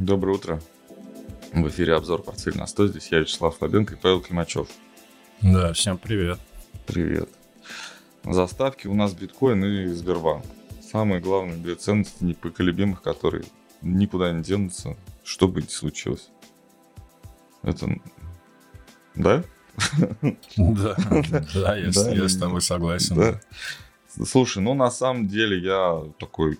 [0.00, 0.62] Доброе утро.
[1.52, 2.88] В эфире обзор «Портфель на 100».
[2.88, 4.66] Здесь я, Вячеслав Слабенко и Павел Климачев.
[5.42, 6.38] Да, всем привет.
[6.86, 7.28] Привет.
[8.24, 10.46] Заставки у нас биткоин и Сбербанк.
[10.80, 13.44] Самые главные две ценности непоколебимых, которые
[13.82, 16.30] никуда не денутся, что бы ни случилось.
[17.62, 18.00] Это...
[19.14, 19.44] Да?
[20.56, 20.96] Да,
[21.54, 23.38] да, я, с тобой согласен.
[24.24, 26.58] Слушай, ну на самом деле я такой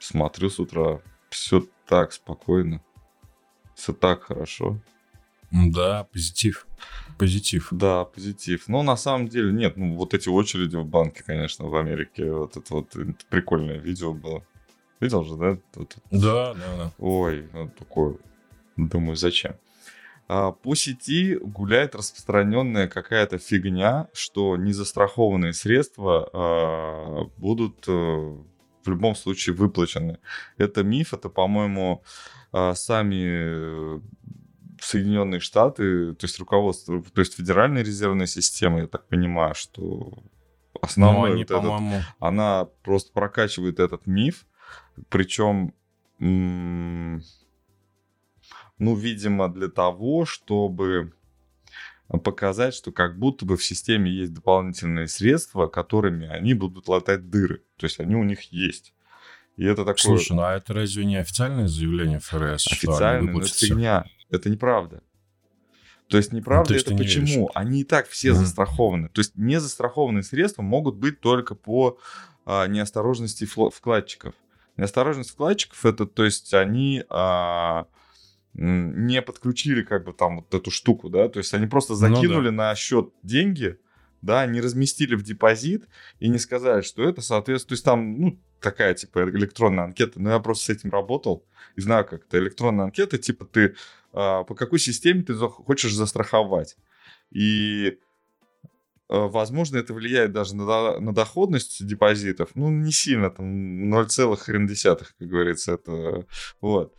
[0.00, 1.00] смотрю с утра,
[1.30, 2.80] все так спокойно,
[3.74, 4.78] все так хорошо.
[5.50, 6.66] Да, позитив.
[7.18, 7.68] Позитив.
[7.72, 8.68] Да, позитив.
[8.68, 12.56] Но на самом деле нет, ну вот эти очереди в банке, конечно, в Америке, вот
[12.56, 12.96] это вот
[13.28, 14.44] прикольное видео было.
[15.00, 15.58] Видел же, да?
[15.72, 16.92] Тут, да, да, да.
[16.98, 18.16] Ой, вот такое.
[18.76, 19.56] Думаю, зачем?
[20.28, 28.36] А, по сети гуляет распространенная какая-то фигня, что незастрахованные средства а, будут э,
[28.82, 30.18] в любом случае выплачены.
[30.56, 32.02] Это миф, это, по-моему,
[32.52, 34.00] а, сами
[34.80, 40.22] Соединенные Штаты, то есть руководство, то есть Федеральная резервная система, я так понимаю, что
[40.80, 44.46] основной они, вот этот, она просто прокачивает этот миф,
[45.08, 45.74] причем,
[46.18, 47.20] ну,
[48.78, 51.12] видимо, для того, чтобы
[52.18, 57.62] показать, что как будто бы в системе есть дополнительные средства, которыми они будут латать дыры.
[57.76, 58.92] То есть они у них есть.
[59.56, 59.96] И это такое...
[59.96, 62.66] Слушай, ну а это разве не официальное заявление ФРС?
[62.66, 64.04] Официальное, но это фигня.
[64.30, 65.02] Это неправда.
[66.08, 67.26] То есть неправда ну, то есть это почему?
[67.26, 67.50] Веришь.
[67.54, 68.34] Они и так все mm-hmm.
[68.34, 69.08] застрахованы.
[69.10, 71.98] То есть не застрахованные средства могут быть только по
[72.44, 74.34] а, неосторожности вкладчиков.
[74.76, 77.86] Неосторожность вкладчиков это, то есть они а,
[78.54, 82.56] не подключили как бы там вот эту штуку, да, то есть они просто закинули ну,
[82.56, 82.70] да.
[82.70, 83.78] на счет деньги,
[84.22, 85.86] да, не разместили в депозит
[86.18, 90.30] и не сказали, что это соответствует, то есть там, ну, такая, типа, электронная анкета, но
[90.30, 91.44] я просто с этим работал
[91.76, 93.74] и знаю, как это электронная анкета, типа, ты
[94.12, 96.76] а, по какой системе ты хочешь застраховать.
[97.30, 97.98] И
[99.08, 102.50] а, возможно, это влияет даже на, на доходность депозитов.
[102.54, 106.26] Ну, не сильно, там 0, хрен десятых, как говорится, это
[106.60, 106.94] вот.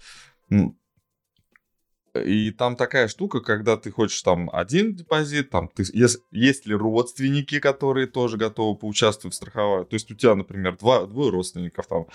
[2.13, 6.75] И там такая штука, когда ты хочешь там один депозит, там ты, есть, есть ли
[6.75, 9.87] родственники, которые тоже готовы поучаствовать в страховании.
[9.87, 12.07] То есть у тебя, например, два, двое родственников, там,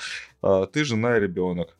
[0.42, 1.76] а, ты жена и ребенок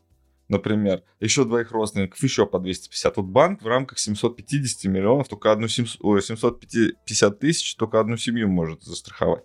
[0.48, 3.16] например, еще двоих родственников, еще по 250.
[3.16, 9.44] Вот банк в рамках 750 миллионов, только одну 750 тысяч, только одну семью может застраховать.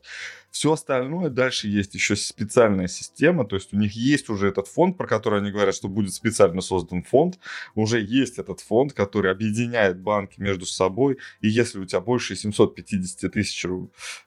[0.52, 4.98] Все остальное дальше есть еще специальная система, то есть у них есть уже этот фонд,
[4.98, 7.40] про который они говорят, что будет специально создан фонд,
[7.74, 13.32] уже есть этот фонд, который объединяет банки между собой, и если у тебя больше 750
[13.32, 13.66] тысяч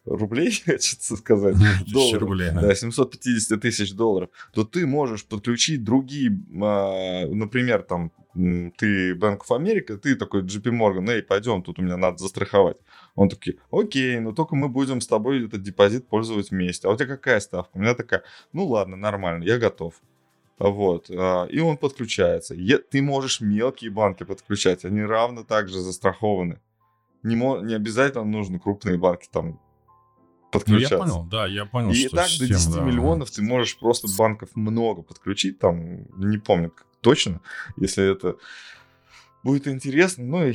[0.07, 2.63] рублей, хочется сказать, долларов, рублей, да.
[2.63, 6.31] да, 750 тысяч долларов, то ты можешь подключить другие,
[6.63, 11.83] а, например, там ты Bank of America, ты такой JP Morgan, эй, пойдем, тут у
[11.83, 12.77] меня надо застраховать.
[13.15, 16.89] Он такой, окей, но только мы будем с тобой этот депозит пользовать вместе.
[16.89, 17.71] А у тебя какая ставка?
[17.77, 19.95] У меня такая, ну ладно, нормально, я готов.
[20.59, 22.55] Вот, а, и он подключается.
[22.91, 26.61] Ты можешь мелкие банки подключать, они равно так же застрахованы.
[27.23, 29.61] Не, не обязательно нужны крупные банки там
[30.51, 30.97] подключаться.
[30.97, 33.43] Ну, я понял, да, я понял, И что так система, до 10 да, миллионов ты
[33.43, 36.73] можешь просто банков много подключить, там, не помню
[37.05, 37.41] точно,
[37.77, 38.37] если это
[39.45, 40.25] будет интересно.
[40.25, 40.55] Ну, и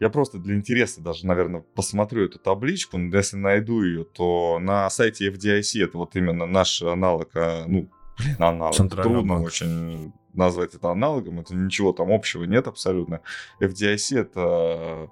[0.00, 2.98] я просто для интереса даже, наверное, посмотрю эту табличку.
[2.98, 7.88] Но если найду ее, то на сайте FDIC, это вот именно наш аналог, а, ну,
[8.18, 8.76] блин, аналог.
[8.76, 9.46] Трудно банк.
[9.46, 11.40] очень назвать это аналогом.
[11.40, 13.20] Это ничего там общего нет абсолютно.
[13.60, 15.10] FDIC это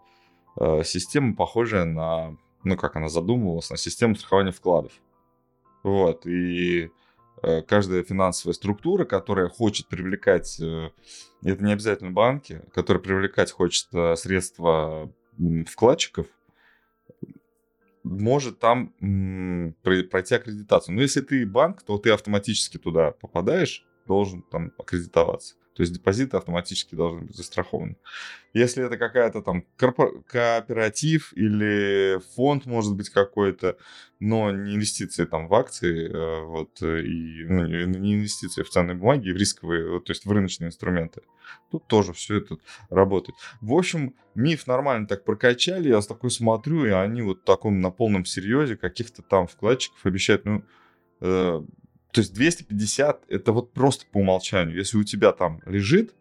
[0.59, 4.93] э, система, похожая на, ну, как она задумывалась, на систему страхования вкладов.
[5.83, 6.91] Вот, и
[7.67, 10.91] каждая финансовая структура, которая хочет привлекать, э,
[11.43, 15.13] это не обязательно банки, которая привлекать хочет э, средства
[15.67, 16.27] вкладчиков,
[18.03, 18.93] может там
[19.83, 20.95] пройти аккредитацию.
[20.95, 25.55] Но если ты банк, то ты автоматически туда попадаешь, должен там аккредитоваться.
[25.79, 27.95] То есть депозиты автоматически должны быть застрахованы.
[28.53, 33.77] Если это какая-то там кооператив или фонд, может быть, какой-то,
[34.19, 39.31] но не инвестиции там в акции, э, вот, и ну, не инвестиции в ценные бумаги,
[39.31, 41.23] в рисковые, то есть в рыночные инструменты,
[41.71, 42.57] тут тоже все это
[42.91, 43.39] работает.
[43.61, 48.25] В общем, миф нормально так прокачали, я такой смотрю, и они вот таком на полном
[48.25, 50.65] серьезе каких-то там вкладчиков обещают, ну,
[51.21, 51.63] э,
[52.13, 54.77] то есть 250 это вот просто по умолчанию.
[54.77, 56.15] Если у тебя там лежит,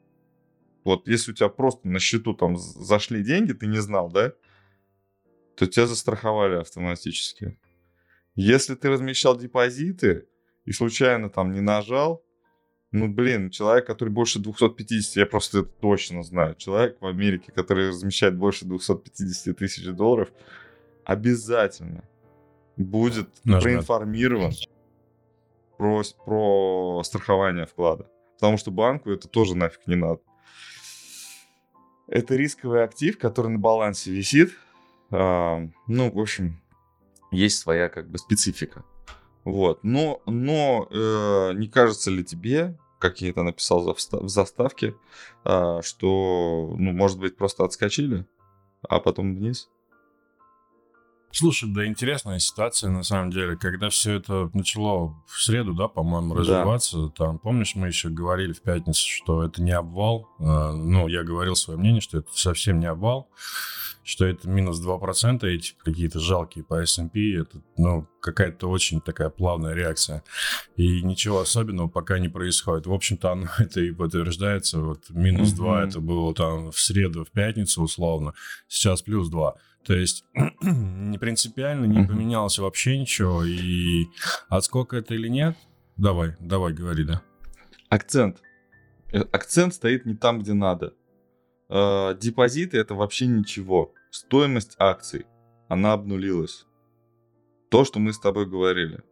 [0.83, 4.33] вот если у тебя просто на счету там зашли деньги, ты не знал, да,
[5.55, 6.55] то тебя застраховали
[8.35, 10.27] если ты размещал депозиты
[10.65, 12.23] и случайно там не нажал,
[12.91, 16.55] Ну, блин, человек, который больше 250, я просто это точно знаю.
[16.55, 20.29] Человек в Америке, который размещает больше 250 тысяч долларов,
[21.03, 22.07] обязательно
[22.77, 23.63] будет Нажмет.
[23.63, 24.53] проинформирован
[25.77, 28.09] про, про страхование вклада.
[28.35, 30.19] Потому что банку это тоже нафиг не надо.
[32.07, 34.51] Это рисковый актив, который на балансе висит.
[35.11, 36.61] А, ну, в общем,
[37.31, 38.83] есть своя как бы специфика.
[39.43, 39.83] Вот.
[39.83, 44.95] Но, но э, не кажется ли тебе, как я это написал в заставке,
[45.45, 48.25] э, что, ну, может быть, просто отскочили,
[48.81, 49.69] а потом вниз?
[51.37, 56.33] Слушай, да интересная ситуация на самом деле, когда все это начало в среду, да, по-моему,
[56.33, 57.09] развиваться, да.
[57.09, 61.55] там, помнишь, мы еще говорили в пятницу, что это не обвал, э, ну, я говорил
[61.55, 63.29] свое мнение, что это совсем не обвал,
[64.01, 69.75] что это минус 2%, эти какие-то жалкие по S&P, это, ну, какая-то очень такая плавная
[69.75, 70.23] реакция.
[70.75, 72.87] И ничего особенного пока не происходит.
[72.87, 74.79] В общем-то, оно это и подтверждается.
[74.79, 75.57] Вот минус mm-hmm.
[75.57, 78.33] 2 это было там в среду, в пятницу условно,
[78.67, 79.55] сейчас плюс 2.
[79.87, 80.25] То есть
[80.61, 83.45] не принципиально, не поменялось вообще ничего.
[83.45, 84.07] И
[84.49, 85.55] отскок это или нет,
[85.95, 87.21] давай, давай, говори, да.
[87.87, 88.41] Акцент.
[89.13, 90.93] Э, акцент стоит не там, где надо.
[91.69, 93.93] Э, депозиты это вообще ничего.
[94.11, 95.25] Стоимость акций,
[95.69, 96.65] она обнулилась.
[97.69, 99.03] То, что мы с тобой говорили.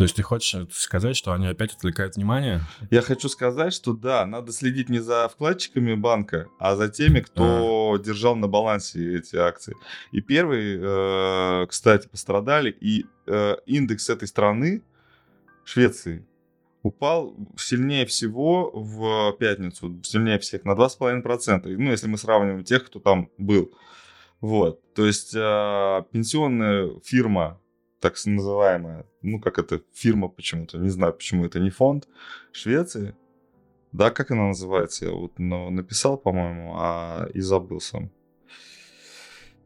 [0.00, 2.62] То есть ты хочешь сказать, что они опять отвлекают внимание?
[2.90, 7.92] Я хочу сказать, что да, надо следить не за вкладчиками банка, а за теми, кто
[7.92, 7.98] а.
[7.98, 9.76] держал на балансе эти акции.
[10.10, 14.82] И первые, э, кстати, пострадали, и э, индекс этой страны,
[15.64, 16.26] Швеции,
[16.82, 21.76] упал сильнее всего в пятницу, сильнее всех, на 2,5%.
[21.76, 23.70] Ну, если мы сравниваем тех, кто там был.
[24.40, 27.59] Вот, то есть э, пенсионная фирма
[28.00, 32.08] так называемая, ну как это, фирма почему-то, не знаю, почему это не фонд,
[32.52, 33.14] Швеции.
[33.92, 35.06] Да, как она называется?
[35.06, 38.10] Я вот ну, написал, по-моему, а и забыл сам.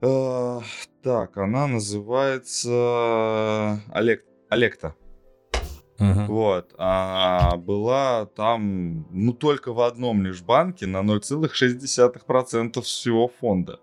[0.00, 0.60] Э,
[1.02, 2.70] так, она называется
[3.92, 4.94] Олег, Олекта.
[5.98, 6.26] Uh-huh.
[6.26, 6.74] Вот.
[6.76, 13.80] А была там, ну, только в одном лишь банке на 0,6% всего фонда.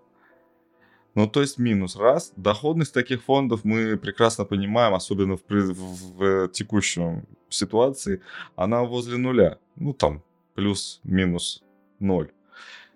[1.14, 1.96] Ну, то есть минус.
[1.96, 2.32] Раз.
[2.36, 8.22] Доходность таких фондов мы прекрасно понимаем, особенно в, в, в текущем ситуации,
[8.56, 9.58] она возле нуля.
[9.76, 10.22] Ну, там,
[10.54, 11.62] плюс-минус
[11.98, 12.30] ноль.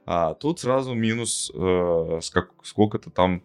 [0.07, 2.21] А тут сразу минус э,
[2.63, 3.43] сколько-то там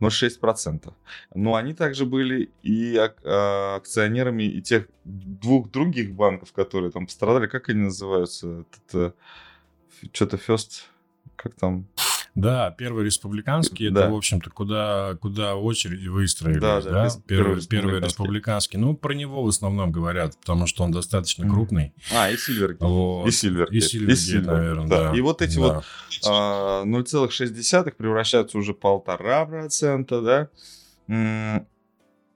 [0.00, 0.92] 0,6%.
[1.34, 7.46] Но они также были и а, акционерами и тех двух других банков, которые там пострадали.
[7.46, 8.64] Как они называются?
[8.88, 9.14] Это,
[10.12, 10.84] что-то First...
[11.34, 11.86] Как там?
[12.36, 14.02] Да, первый республиканский, да.
[14.02, 16.82] это, в общем-то, куда, куда очереди выстроились, да?
[16.82, 17.10] да, да?
[17.26, 18.78] Первый, первый республиканский.
[18.78, 21.94] Ну, про него в основном говорят, потому что он достаточно крупный.
[22.14, 22.82] А, и Сильвергейт.
[22.82, 23.26] Вот.
[23.26, 23.82] И Сильвергейт.
[23.82, 25.10] И Сильвергейт, наверное, да.
[25.10, 25.16] да.
[25.16, 25.60] И вот эти да.
[25.60, 25.84] вот
[26.26, 30.20] а, 0,6 превращаются уже полтора процента,
[31.08, 31.64] да?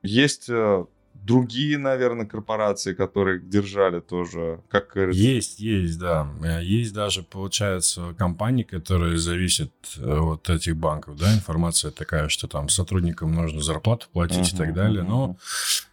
[0.03, 0.87] Есть э,
[1.25, 4.97] другие, наверное, корпорации, которые держали тоже, как.
[4.97, 6.29] Есть, есть, да.
[6.43, 12.49] Э, есть даже, получается, компании, которые зависят э, от этих банков, да, информация такая, что
[12.49, 15.37] там сотрудникам нужно зарплату платить uh-huh, и так далее, но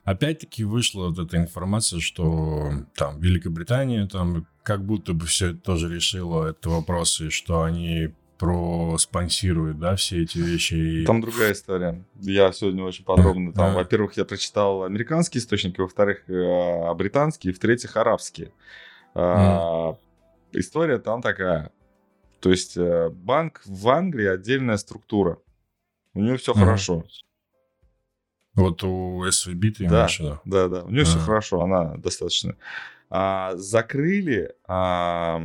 [0.03, 6.47] опять-таки вышла вот эта информация, что там Великобритания там как будто бы все тоже решила
[6.47, 11.03] этот вопрос, и что они проспонсирует, да, все эти вещи.
[11.05, 12.03] Там другая история.
[12.15, 18.51] Я сегодня очень подробно там, во-первых, я прочитал американские источники, во-вторых, э, британские, в-третьих, арабские.
[19.15, 19.97] Mm.
[20.53, 21.71] История там такая.
[22.39, 25.39] То есть э, банк в Англии отдельная структура.
[26.13, 27.03] У нее все хорошо.
[28.53, 30.41] Вот у SVB ты да, имеешь да?
[30.45, 32.55] Да, да, у нее все хорошо, она достаточно
[33.09, 35.41] а, закрыли, а,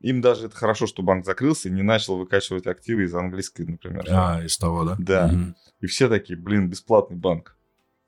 [0.00, 4.04] им даже это хорошо, что банк закрылся и не начал выкачивать активы из английской, например.
[4.10, 4.96] А, из того, да?
[4.98, 5.26] Да.
[5.26, 5.54] Угу.
[5.80, 7.56] И все такие, блин, бесплатный банк.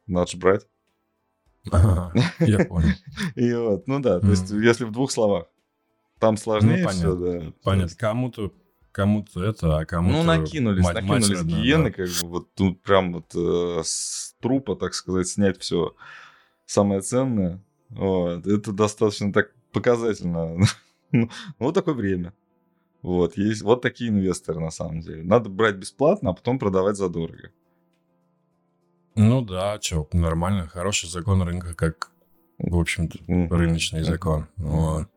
[0.06, 0.66] Надо же брать.
[1.70, 2.94] Ага, я понял.
[3.34, 5.46] И вот, ну да, то есть, если в двух словах,
[6.18, 7.52] там сложнее ну, все, да.
[7.62, 8.52] Понятно, кому-то
[8.92, 10.16] кому-то это, а кому-то...
[10.16, 11.90] Ну, накинулись, мать, накинулись мать гиены, да.
[11.90, 15.94] как бы вот тут прям вот э, с трупа, так сказать, снять все
[16.64, 17.62] самое ценное.
[17.90, 18.46] Вот.
[18.46, 20.56] Это достаточно так показательно.
[21.12, 22.32] ну, вот такое время.
[23.02, 25.22] Вот, есть вот такие инвесторы на самом деле.
[25.22, 27.50] Надо брать бесплатно, а потом продавать задорого.
[29.14, 32.10] Ну да, что, нормально, хороший закон рынка, как,
[32.58, 34.48] в общем-то, рыночный закон.
[34.56, 35.08] Вот.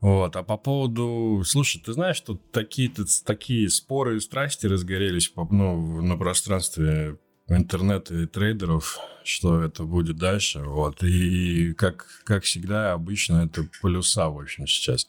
[0.00, 1.42] Вот, а по поводу...
[1.44, 2.92] Слушай, ты знаешь, что такие,
[3.24, 7.18] такие споры и страсти разгорелись ну, на пространстве
[7.48, 10.60] интернета и трейдеров, что это будет дальше.
[10.60, 11.02] Вот.
[11.02, 15.08] И как, как всегда, обычно это плюса, в общем, сейчас.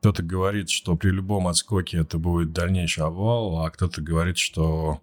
[0.00, 5.00] Кто-то говорит, что при любом отскоке это будет дальнейший обвал, а кто-то говорит, что...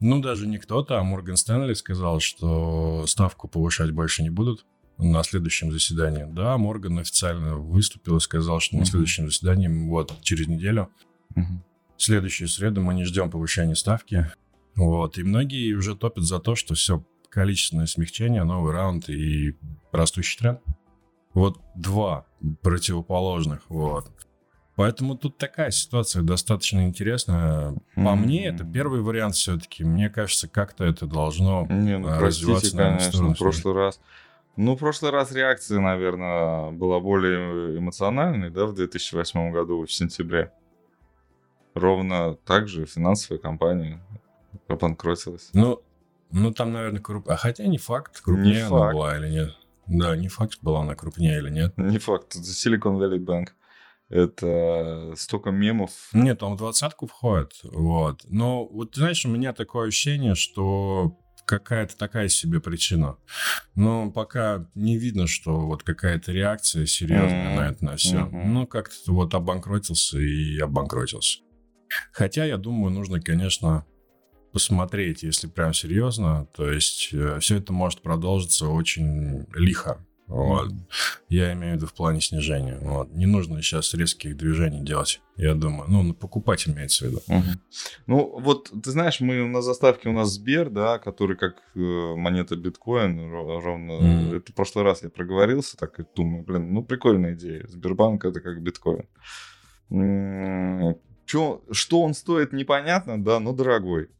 [0.00, 4.66] Ну, даже не кто-то, а Морган Стэнли сказал, что ставку повышать больше не будут
[4.98, 6.26] на следующем заседании.
[6.28, 10.90] Да, Морган официально выступил и сказал, что на следующем заседании, вот, через неделю,
[11.34, 11.58] mm-hmm.
[11.96, 14.30] следующую среду мы не ждем повышения ставки.
[14.76, 19.56] Вот, и многие уже топят за то, что все, количественное смягчение, новый раунд и
[19.90, 20.60] растущий тренд.
[21.32, 22.26] Вот два
[22.62, 24.10] противоположных, вот.
[24.74, 27.72] Поэтому тут такая ситуация достаточно интересная.
[27.94, 28.14] По mm-hmm.
[28.16, 29.84] мне, это первый вариант все-таки.
[29.84, 32.76] Мне кажется, как-то это должно Не, ну, развиваться.
[32.76, 34.00] Простите, конечно, в прошлый раз...
[34.56, 40.52] Ну, в прошлый раз реакция, наверное, была более эмоциональной, да, в 2008 году, в сентябре.
[41.74, 44.02] Ровно так же финансовая компания
[44.68, 45.50] обанкротилась.
[45.52, 45.82] Ну,
[46.30, 47.28] ну там, наверное, круп...
[47.28, 48.94] А хотя не факт, крупнее не она факт.
[48.94, 49.56] была или нет.
[49.86, 51.76] Да, не факт, была она крупнее или нет.
[51.76, 52.34] Не факт.
[52.34, 53.48] Это Silicon Valley Bank.
[54.08, 55.90] Это столько мемов.
[56.12, 57.52] Нет, он в двадцатку входит.
[57.64, 58.22] Вот.
[58.28, 63.16] Но вот, знаешь, у меня такое ощущение, что какая-то такая себе причина.
[63.74, 67.56] Но пока не видно, что вот какая-то реакция серьезная mm-hmm.
[67.56, 68.16] на это на все.
[68.18, 68.44] Mm-hmm.
[68.44, 71.40] Ну, как-то вот обанкротился и обанкротился.
[72.12, 73.86] Хотя, я думаю, нужно, конечно,
[74.52, 76.46] посмотреть, если прям серьезно.
[76.54, 80.04] То есть э, все это может продолжиться очень лихо.
[80.26, 80.72] Вот.
[81.28, 82.78] Я имею в виду в плане снижения.
[82.80, 83.12] Вот.
[83.12, 85.88] Не нужно сейчас резких движений делать, я думаю.
[85.88, 87.20] Ну, покупать имеется в виду.
[87.28, 87.44] Угу.
[88.06, 92.56] Ну, вот, ты знаешь, мы на заставке у нас Сбер, да, который как э, монета
[92.56, 93.92] биткоин, ровно...
[93.92, 94.36] Mm.
[94.38, 97.64] Это в прошлый раз я проговорился, так и думаю, блин, ну, прикольная идея.
[97.68, 99.06] Сбербанк это как биткоин.
[101.26, 104.10] Чё, что он стоит, непонятно, да, но дорогой.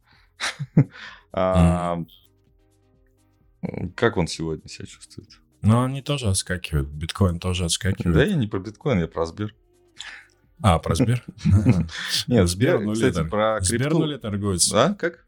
[1.32, 1.98] А,
[3.94, 5.28] как он сегодня себя чувствует?
[5.60, 6.88] Ну, они тоже отскакивают.
[6.88, 8.14] Биткоин тоже отскакивает.
[8.14, 9.54] Да, я не про биткоин, я про Сбер.
[10.62, 11.24] А, про Сбер?
[12.26, 13.76] Нет, Сбер, кстати, про крипту.
[13.76, 14.72] Сбер нуле торгуется.
[14.72, 15.26] Да, как?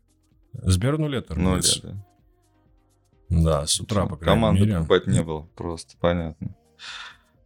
[0.53, 1.83] Сбер нуле торгуется.
[1.83, 2.05] да.
[3.29, 4.77] Да, с утра, по крайней Команду мере.
[4.77, 6.57] покупать не было, просто, понятно.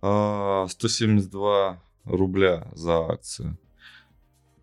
[0.01, 3.59] 172 а, рубля за акцию.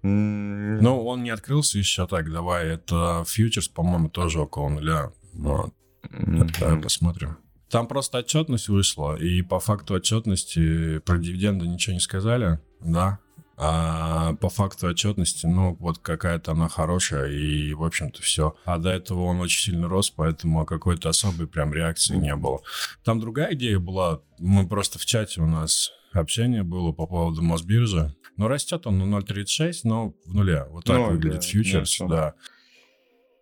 [0.01, 5.11] Ну, он не открылся еще так, давай, это фьючерс, по-моему, тоже около нуля.
[5.33, 5.73] Вот.
[6.11, 7.37] Это посмотрим.
[7.69, 13.19] Там просто отчетность вышла, и по факту отчетности про дивиденды ничего не сказали, да.
[13.61, 18.55] А по факту отчетности, ну, вот какая-то она хорошая, и, в общем-то, все.
[18.63, 22.61] А до этого он очень сильно рос, поэтому какой-то особой прям реакции не было.
[23.03, 28.15] Там другая идея была, мы просто в чате у нас общение было по поводу Мосбиржи.
[28.37, 30.65] Но растет он на 0,36, но в нуле.
[30.69, 32.35] Вот так ну, выглядит да, фьючерс, да.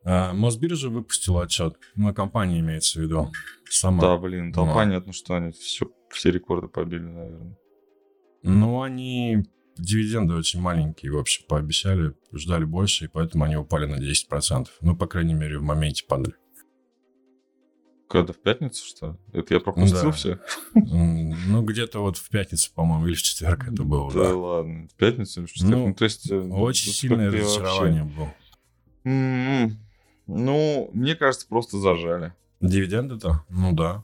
[0.03, 1.75] А, Мосбиржа выпустила отчет.
[1.95, 3.31] Ну, компания имеется в виду.
[3.69, 4.01] Сама.
[4.01, 4.73] Да, блин, там ну.
[4.73, 7.57] понятно, что они все, все рекорды побили, наверное.
[8.43, 9.43] Ну, они
[9.77, 14.67] дивиденды очень маленькие, в общем, пообещали, ждали больше, и поэтому они упали на 10%.
[14.81, 16.35] Ну, по крайней мере, в моменте падали.
[18.09, 19.39] Когда в пятницу, что ли?
[19.39, 20.11] Это я пропустил да.
[20.11, 20.39] все?
[20.73, 24.11] Ну, где-то вот в пятницу, по-моему, или в четверг это было.
[24.13, 24.35] Да, да.
[24.35, 24.87] ладно.
[24.87, 25.75] В пятницу или в четверг?
[25.75, 26.31] Ну, ну то есть...
[26.31, 28.33] Э, очень сильное разочарование было.
[29.03, 29.77] М-м-м.
[30.27, 32.33] Ну, мне кажется, просто зажали.
[32.61, 33.43] Дивиденды-то?
[33.49, 34.03] Ну да.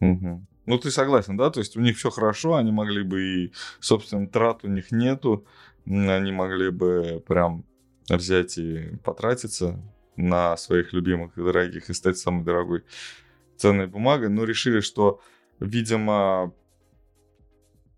[0.00, 0.46] Угу.
[0.66, 1.50] Ну, ты согласен, да?
[1.50, 5.44] То есть у них все хорошо, они могли бы и, собственно, трат у них нету,
[5.86, 7.64] они могли бы прям
[8.08, 9.80] взять и потратиться
[10.16, 12.84] на своих любимых и дорогих и стать самой дорогой
[13.56, 15.20] ценной бумагой, но решили, что,
[15.60, 16.52] видимо,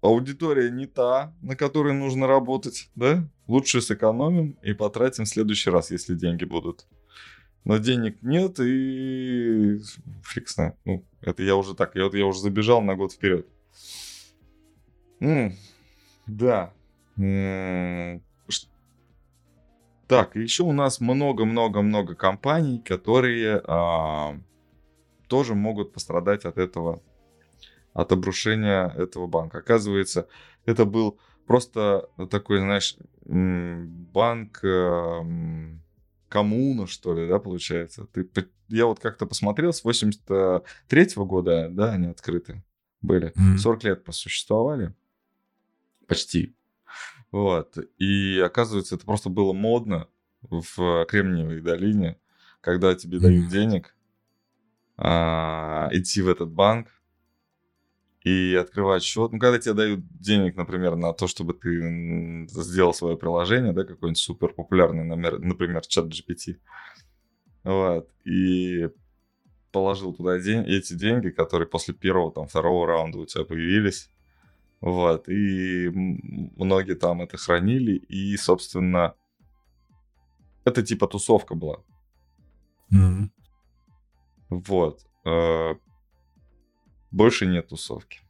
[0.01, 3.29] аудитория не та, на которой нужно работать, да?
[3.47, 6.87] Лучше сэкономим и потратим в следующий раз, если деньги будут.
[7.65, 9.81] Но денег нет, и
[10.23, 10.77] фиг знает.
[10.85, 13.47] Ну, это я уже так, я, я уже забежал на год вперед.
[15.21, 15.55] М-м,
[16.27, 16.75] да.
[17.17, 18.23] М-м,
[20.07, 24.39] так, еще у нас много-много-много компаний, которые а,
[25.29, 27.03] тоже могут пострадать от этого,
[27.93, 29.59] от обрушения этого банка.
[29.59, 30.29] Оказывается,
[30.67, 35.83] это был просто такой, знаешь, банк эм,
[36.29, 38.07] коммуна, что ли, да, получается.
[38.07, 38.29] Ты,
[38.69, 42.63] я вот как-то посмотрел, с 83 -го года, да, они открыты
[43.01, 43.33] были.
[43.33, 43.59] Mm-hmm.
[43.59, 44.95] 40 лет просуществовали.
[46.07, 46.55] Почти.
[47.35, 47.77] Вот.
[47.99, 50.07] И оказывается, это просто было модно
[50.41, 52.17] в Кремниевой долине,
[52.61, 53.97] когда тебе дают денег,
[54.97, 56.87] а, идти в этот банк
[58.23, 59.33] и открывать счет.
[59.33, 64.17] Ну, когда тебе дают денег, например, на то, чтобы ты сделал свое приложение, да, какой-нибудь
[64.17, 66.61] супер популярный, например, чат GPT.
[67.65, 68.09] Вот.
[68.25, 68.91] И
[69.73, 74.14] положил туда день, эти деньги, которые после первого, там, второго раунда у тебя появились.
[74.85, 75.31] Вот.
[75.31, 77.93] И многие там это хранили.
[77.97, 79.15] И, собственно,
[80.67, 81.83] это типа тусовка была.
[82.93, 83.31] Mm-hmm.
[84.51, 85.07] Вот.
[85.25, 85.75] Э,
[87.11, 88.21] больше нет тусовки.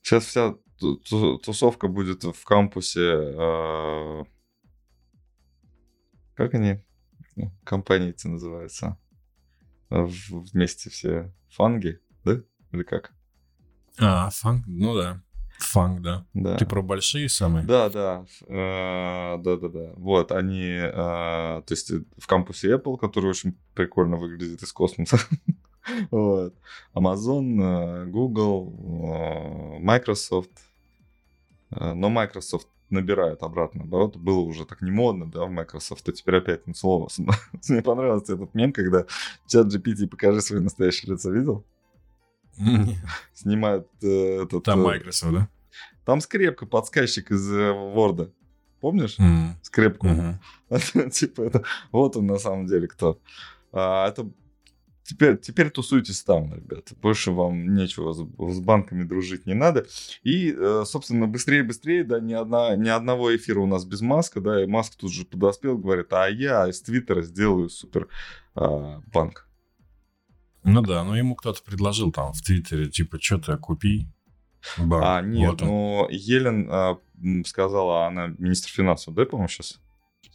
[0.00, 3.02] Сейчас вся тусовка будет в кампусе.
[3.02, 4.24] Э,
[6.32, 6.82] как они?
[7.64, 8.98] Компании эти называются.
[9.90, 12.40] Вместе все фанги, да?
[12.72, 13.15] Или как?
[13.98, 15.22] А, фанг, ну да.
[15.58, 16.26] Фанк, да.
[16.34, 16.56] да.
[16.56, 17.64] Ты про большие самые?
[17.64, 18.26] Да, да.
[18.46, 19.92] Э, да, да, да.
[19.96, 25.18] Вот, они, э, то есть в кампусе Apple, который очень прикольно выглядит из космоса.
[26.10, 26.54] вот.
[26.94, 30.50] Amazon, э, Google, Microsoft.
[31.70, 34.16] Но Microsoft набирает обратно оборот.
[34.16, 37.08] Было уже так не модно, да, в Microsoft, а теперь опять на слово.
[37.68, 39.06] Мне понравился этот мем, когда
[39.48, 41.64] чат GPT покажи свое настоящее лицо, видел?
[43.34, 44.64] Снимают э, этот...
[44.64, 45.48] Там э, Microsoft, да?
[46.04, 48.32] Там скрепка, подсказчик из э, Word.
[48.80, 49.16] Помнишь?
[49.62, 50.08] Скрепку.
[51.12, 51.64] Типа это...
[51.92, 53.18] Вот он на самом деле кто.
[53.72, 54.30] А, это
[55.06, 56.94] теперь, теперь тусуйтесь там, ребята.
[57.00, 59.86] Больше вам нечего с, с банками дружить не надо.
[60.22, 64.62] И, э, собственно, быстрее-быстрее, да, ни, одна, ни одного эфира у нас без Маска, да,
[64.62, 68.08] и Маск тут же подоспел, говорит, а я из Твиттера сделаю супер
[68.54, 69.45] а, банк.
[70.68, 74.08] Ну да, но ему кто-то предложил там в Твиттере, типа, что-то купи.
[74.78, 75.04] Банк.
[75.06, 76.98] А, нет, вот ну, Елен а,
[77.46, 79.80] сказала, она министр финансов, да, по-моему, сейчас?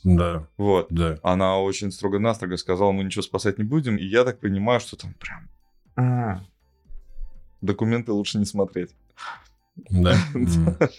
[0.06, 0.48] Да.
[0.56, 0.88] Вот.
[0.90, 1.18] Да.
[1.22, 5.14] Она очень строго-настрого сказала, мы ничего спасать не будем, и я так понимаю, что там
[5.16, 5.50] прям...
[5.98, 6.42] А.
[7.60, 8.96] Документы лучше не смотреть.
[9.76, 10.18] Да.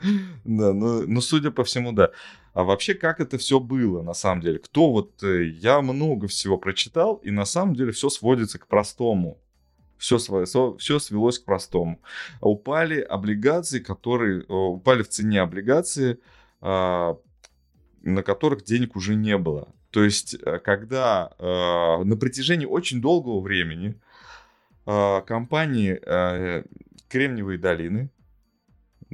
[0.44, 2.10] Да, ну, ну, судя по всему, да.
[2.52, 4.58] А вообще, как это все было, на самом деле?
[4.58, 5.22] Кто вот...
[5.22, 9.38] Э, я много всего прочитал, и на самом деле все сводится к простому.
[9.96, 12.00] Все, все свелось к простому.
[12.40, 14.44] Упали облигации, которые...
[14.44, 16.18] Упали в цене облигации,
[16.60, 17.16] а,
[18.02, 19.68] на которых денег уже не было.
[19.90, 24.00] То есть, э, когда э, на протяжении очень долгого времени
[24.84, 26.00] компании
[27.08, 28.10] Кремниевые долины,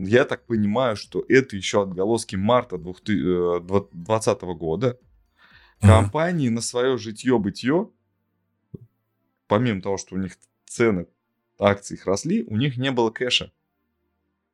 [0.06, 4.98] я так понимаю, что это еще отголоски марта 2020 э, года.
[5.80, 7.90] Компании на свое житье-бытие,
[9.46, 11.06] помимо того, что у них цены
[11.58, 13.52] акций их росли, у них не было кэша.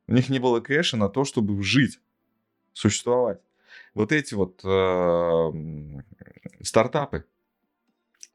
[0.06, 2.00] У них не было кэша на то, чтобы жить,
[2.72, 3.40] существовать.
[3.94, 6.02] Вот эти вот э,
[6.62, 7.24] стартапы,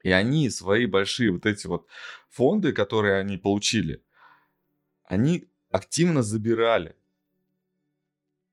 [0.02, 1.88] и они свои большие вот эти вот
[2.30, 4.04] фонды, которые они получили,
[5.04, 6.96] они активно забирали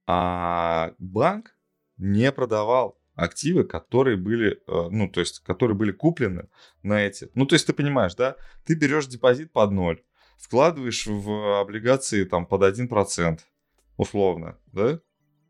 [0.07, 1.57] а банк
[1.99, 6.49] не продавал активы, которые были, э, ну, то есть, которые были куплены
[6.83, 7.31] на эти.
[7.35, 8.37] Ну, то есть, ты понимаешь, да?
[8.65, 10.03] Ты берешь депозит под ноль,
[10.37, 13.41] вкладываешь в облигации там под 1%,
[13.97, 15.01] условно, да?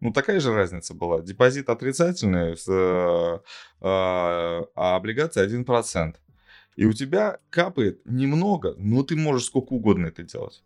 [0.01, 1.21] Ну, такая же разница была.
[1.23, 3.41] Депозит отрицательный, э,
[3.81, 6.17] а, облигация 1%.
[6.77, 10.63] И у тебя капает немного, но ты можешь сколько угодно это делать.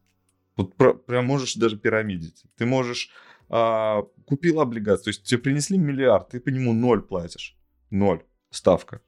[0.60, 2.44] Вот прям можешь даже пирамидить.
[2.56, 3.10] Ты можешь
[3.48, 7.56] а, купил облигацию, то есть тебе принесли миллиард, ты по нему ноль платишь,
[7.90, 9.00] ноль ставка.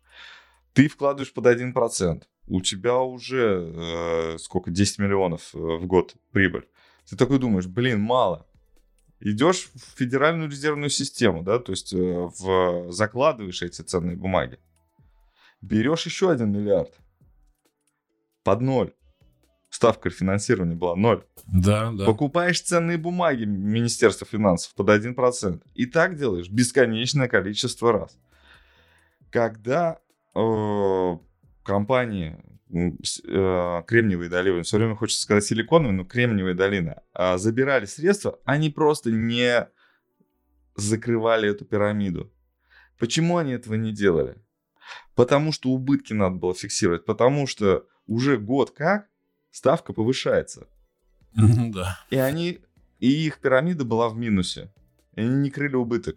[0.72, 6.68] Ты вкладываешь под 1%, у тебя уже э, сколько, 10 миллионов э, в год прибыль.
[7.08, 8.48] Ты такой думаешь, блин, мало.
[9.20, 14.58] Идешь в Федеральную резервную систему, да, то есть э, в, закладываешь эти ценные бумаги.
[15.60, 16.98] Берешь еще один миллиард
[18.42, 18.92] под ноль
[19.72, 21.24] ставка финансирования была ноль.
[21.46, 22.04] Да, да.
[22.04, 25.62] Покупаешь ценные бумаги Министерства финансов под 1%.
[25.74, 28.18] И так делаешь бесконечное количество раз.
[29.30, 29.98] Когда
[30.34, 31.16] э,
[31.62, 32.36] компании
[32.70, 38.68] э, Кремниевые долины, все время хочется сказать силиконовые, но Кремниевые долины, э, забирали средства, они
[38.68, 39.68] просто не
[40.76, 42.30] закрывали эту пирамиду.
[42.98, 44.36] Почему они этого не делали?
[45.14, 49.08] Потому что убытки надо было фиксировать, потому что уже год как
[49.52, 50.66] ставка повышается.
[51.34, 51.98] Да.
[52.10, 52.58] И они,
[52.98, 54.72] и их пирамида была в минусе.
[55.14, 56.16] И они не крыли убыток.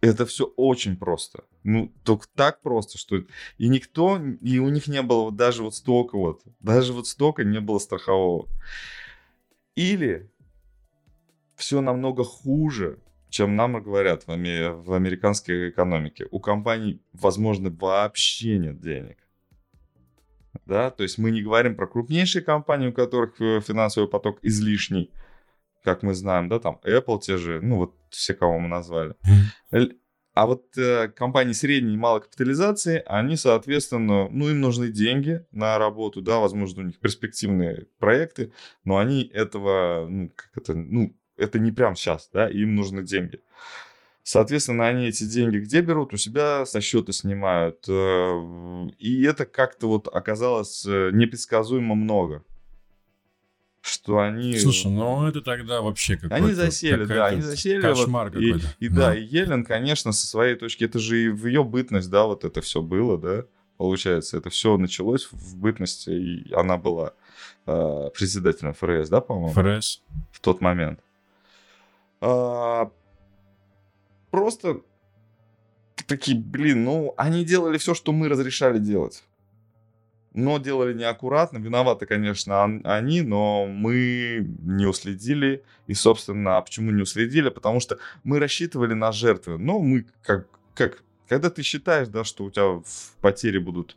[0.00, 1.44] Это все очень просто.
[1.62, 3.18] Ну, только так просто, что...
[3.58, 7.60] И никто, и у них не было даже вот столько вот, даже вот столько не
[7.60, 8.48] было страхового.
[9.74, 10.30] Или
[11.56, 16.26] все намного хуже, чем нам говорят в, в американской экономике.
[16.30, 19.18] У компаний, возможно, вообще нет денег.
[20.66, 25.12] Да, то есть мы не говорим про крупнейшие компании, у которых э, финансовый поток излишний,
[25.84, 29.14] как мы знаем, да, там Apple те же, ну вот все, кого мы назвали.
[30.32, 35.76] А вот э, компании средней и малой капитализации, они, соответственно, ну, им нужны деньги на
[35.76, 38.52] работу, да, возможно, у них перспективные проекты,
[38.84, 43.40] но они этого, ну, как это, ну, это не прям сейчас, да, им нужны деньги.
[44.22, 46.12] Соответственно, они эти деньги где берут?
[46.12, 47.84] У себя со счета снимают.
[47.88, 52.44] Э, и это как-то вот оказалось э, непредсказуемо много
[53.82, 54.58] что они...
[54.58, 56.34] Слушай, ну это тогда вообще какой-то...
[56.34, 57.80] Они засели, да, они засели.
[57.80, 58.66] Кошмар вот, какой-то.
[58.78, 62.10] И, и да, и Елен, конечно, со своей точки, это же и в ее бытность,
[62.10, 63.44] да, вот это все было, да,
[63.78, 67.14] получается, это все началось в бытности, и она была
[67.66, 69.52] э, председателем ФРС, да, по-моему?
[69.52, 70.02] ФРС.
[70.30, 71.00] В тот момент.
[72.20, 72.90] А,
[74.30, 74.82] просто
[76.06, 79.24] такие, блин, ну, они делали все, что мы разрешали делать
[80.32, 81.58] но делали неаккуратно.
[81.58, 85.64] Виноваты, конечно, они, но мы не уследили.
[85.86, 87.48] И, собственно, а почему не уследили?
[87.48, 89.58] Потому что мы рассчитывали на жертвы.
[89.58, 93.96] Но мы как, как когда ты считаешь, да, что у тебя в потере будут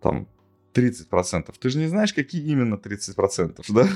[0.00, 0.26] там
[0.74, 1.54] 30%.
[1.58, 3.88] Ты же не знаешь, какие именно 30%, да,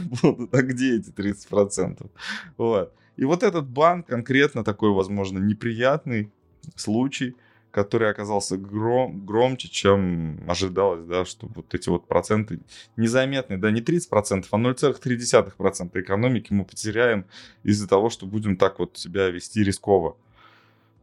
[0.53, 2.11] а где эти 30%.
[2.57, 2.95] Вот.
[3.17, 6.31] И вот этот банк конкретно такой, возможно, неприятный
[6.77, 7.37] случай–
[7.75, 12.61] который оказался гром, громче, чем ожидалось, да, что вот эти вот проценты
[12.97, 17.27] незаметные, да, не 30%, а 0,3% экономики мы потеряем
[17.65, 20.17] из-за того, что будем так вот себя вести рисково.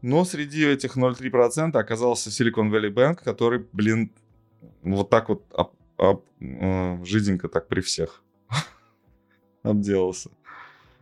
[0.02, 4.14] Но среди этих 0,3% оказался Silicon Valley Bank, который, блин,
[4.82, 8.24] вот так вот об, об, э, жиденько так при всех
[9.64, 10.32] обделался.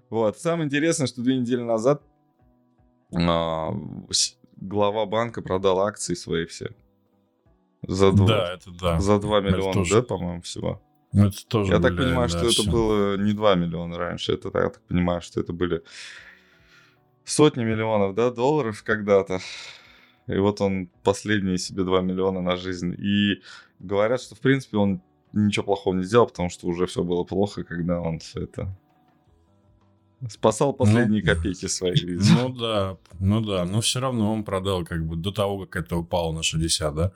[0.09, 0.37] Вот.
[0.37, 2.01] Самое интересное, что две недели назад
[3.11, 3.69] э,
[4.57, 6.75] глава банка продал акции свои все.
[7.87, 8.99] За 2, да, это да.
[8.99, 9.95] За 2 миллиона, тоже...
[9.95, 10.81] да, по-моему, всего.
[11.11, 12.61] Ну, это тоже я так понимаю, да, что все.
[12.61, 14.33] это было не 2 миллиона раньше.
[14.33, 15.81] Это, я так понимаю, что это были
[17.23, 19.39] сотни миллионов, да, долларов когда-то.
[20.27, 22.93] И вот он последние себе 2 миллиона на жизнь.
[22.99, 23.41] И
[23.79, 25.01] говорят, что, в принципе, он
[25.33, 28.75] ничего плохого не сделал, потому что уже все было плохо, когда он все это
[30.27, 31.95] Спасал последние ну, копейки свои.
[32.17, 35.95] Ну да, ну да, но все равно он продал как бы до того, как это
[35.95, 37.11] упало на 60, да?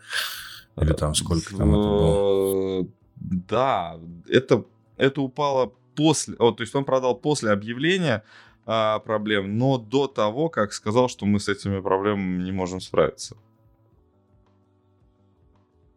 [0.82, 2.88] Или там сколько там это было?
[3.16, 4.66] Да, это,
[4.98, 8.24] это упало после, о, то есть он продал после объявления
[8.66, 13.36] а, проблем, но до того, как сказал, что мы с этими проблемами не можем справиться.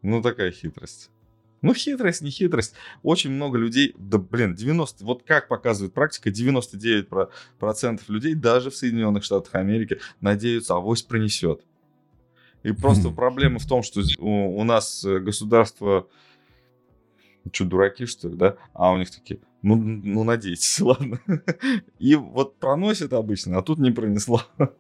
[0.03, 1.11] Ну, такая хитрость.
[1.67, 2.75] Ну, хитрость, не хитрость.
[3.03, 9.25] Очень много людей, да, блин, 90, вот как показывает практика, 99% людей даже в Соединенных
[9.25, 11.65] Штатах Америки надеются, авось пронесет.
[12.63, 16.07] И просто проблема в том, что у, у нас э, государство,
[17.53, 18.57] что, дураки, что ли, да?
[18.73, 21.21] А у них такие, ну, ну надейтесь, ладно.
[21.99, 24.43] И вот проносит обычно, а тут не пронесло.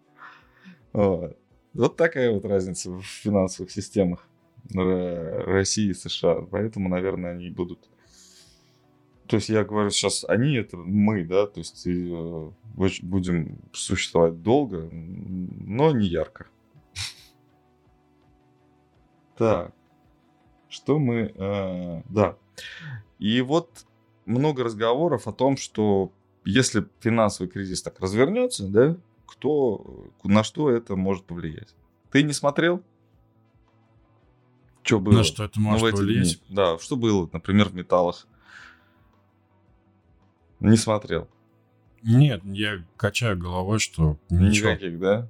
[0.93, 1.37] Вот.
[1.75, 4.27] вот такая вот разница в финансовых системах.
[4.75, 6.43] России и США.
[6.51, 7.89] Поэтому, наверное, они будут...
[9.27, 14.89] То есть я говорю сейчас они, это мы, да, то есть э, будем существовать долго,
[14.93, 16.47] но не ярко.
[19.37, 19.73] Так,
[20.69, 21.33] что мы...
[21.35, 22.37] Э, да.
[23.19, 23.85] И вот
[24.27, 26.13] много разговоров о том, что
[26.45, 31.75] если финансовый кризис так развернется, да, кто, на что это может повлиять.
[32.11, 32.83] Ты не смотрел?
[34.87, 35.15] Что было?
[35.15, 36.39] На что это может ну, повлиять?
[36.47, 36.55] Дни.
[36.57, 38.27] Да, что было, например, в металлах?
[40.61, 41.29] Не смотрел.
[42.03, 44.71] Нет, я качаю головой, что ничего.
[44.71, 45.29] Никаких, да?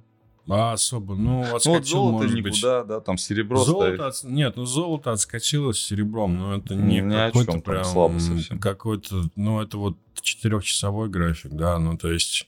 [0.49, 2.87] А особо, ну, отскочил, ну, вот золото может никуда, быть.
[2.87, 4.23] да, там серебро золото от...
[4.23, 7.83] Нет, ну, золото отскочило с серебром, но это не Ни какой-то прям...
[7.83, 8.59] Слабо совсем.
[8.59, 12.47] Какой-то, ну, это вот четырехчасовой график, да, ну, то есть...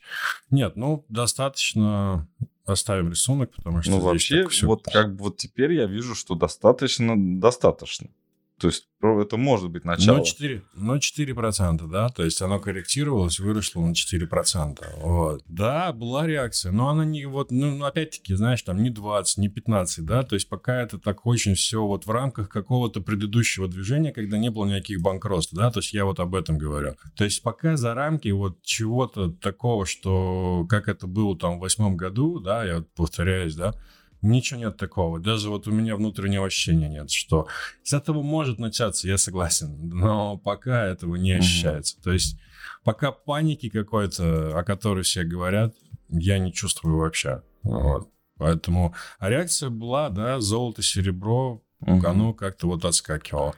[0.50, 2.26] Нет, ну, достаточно
[2.72, 3.92] оставим рисунок, потому что...
[3.92, 4.68] Ну, вообще, все...
[4.68, 8.10] вот как бы вот теперь я вижу, что достаточно, достаточно.
[8.60, 10.18] То есть это может быть начало.
[10.18, 14.78] Ну, 4, ну, 4%, да, то есть оно корректировалось, выросло на 4%.
[15.02, 15.42] Вот.
[15.48, 20.06] Да, была реакция, но она не вот, ну, опять-таки, знаешь, там не 20, не 15,
[20.06, 24.38] да, то есть пока это так очень все вот в рамках какого-то предыдущего движения, когда
[24.38, 26.96] не было никаких банкротств, да, то есть я вот об этом говорю.
[27.16, 31.96] То есть пока за рамки вот чего-то такого, что как это было там в восьмом
[31.96, 33.76] году, да, я повторяюсь, да,
[34.22, 35.20] Ничего нет такого.
[35.20, 37.48] Даже вот у меня внутреннего ощущения нет, что
[37.84, 41.98] с этого может начаться, я согласен, но пока этого не ощущается.
[41.98, 42.04] Mm-hmm.
[42.04, 42.38] То есть
[42.84, 45.74] пока паники какой-то, о которой все говорят,
[46.10, 47.44] я не чувствую вообще.
[47.64, 48.10] Вот.
[48.38, 52.08] Поэтому а реакция была, да, золото, серебро, угу.
[52.08, 53.54] оно как-то вот отскакивало.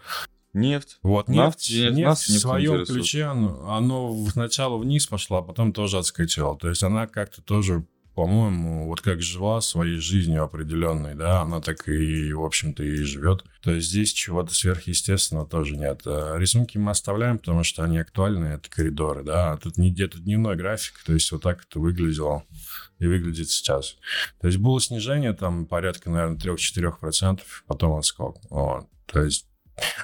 [0.53, 0.97] Нефть.
[1.01, 5.97] Вот, нефть, нефть, нефть в своем ключе, оно, оно сначала вниз пошла, а потом тоже
[5.97, 6.57] отскочила.
[6.57, 11.87] То есть она как-то тоже по-моему, вот как жила своей жизнью определенной, да, она так
[11.87, 13.43] и, в общем-то, и живет.
[13.61, 16.01] То есть здесь чего-то сверхъестественного тоже нет.
[16.05, 20.19] А рисунки мы оставляем, потому что они актуальны, это коридоры, да, а тут не где-то
[20.19, 22.43] дневной график, то есть вот так это выглядело
[22.99, 23.95] и выглядит сейчас.
[24.39, 28.37] То есть было снижение там порядка, наверное, 3-4%, потом отскок.
[28.49, 28.87] Вот.
[29.05, 29.47] То есть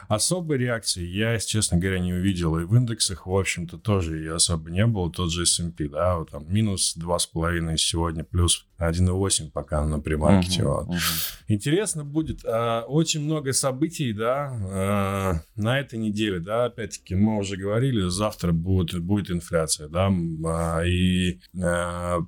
[0.07, 2.57] Особой реакции я, честно говоря, не увидел.
[2.57, 5.11] И в индексах, в общем-то, тоже и особо не было.
[5.11, 10.61] Тот же S&P, да, вот там минус 2,5 сегодня, плюс 1,8 пока на примаркете.
[10.61, 10.89] Uh-huh, вот.
[10.89, 11.33] uh-huh.
[11.47, 12.41] Интересно будет.
[12.45, 18.51] А, очень много событий, да, а, на этой неделе, да, опять-таки, мы уже говорили, завтра
[18.51, 20.11] будет, будет инфляция, да,
[20.45, 21.39] а, и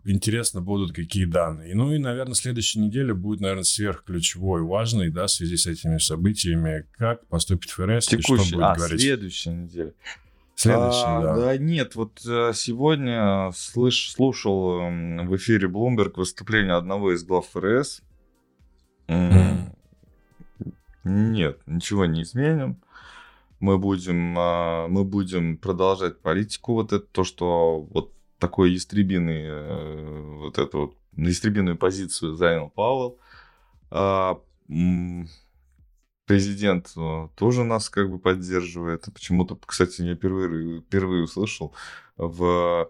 [0.06, 1.76] интересно будут какие данные.
[1.76, 6.86] Ну и, наверное, следующая неделя будет, наверное, сверхключевой, важной, да, в связи с этими событиями,
[6.98, 9.02] как поступит ФРС Текущий, и что будет а, говорить.
[9.02, 9.94] следующая неделя.
[10.60, 11.36] Следующий, а, да.
[11.38, 18.02] Да нет, вот э, сегодня слыш, слушал в эфире Bloomberg выступление одного из глав ФРС.
[19.08, 19.74] Mm.
[21.06, 22.76] Нет, ничего не изменим.
[23.62, 30.36] Мы будем, а, мы будем продолжать политику вот это, то, что вот такой ястребиный, э,
[30.40, 33.18] вот эту вот ястребиную позицию занял Пауэлл.
[36.30, 39.06] Президент э, тоже нас как бы поддерживает.
[39.12, 41.74] Почему-то, кстати, я впервые, впервые услышал
[42.18, 42.88] в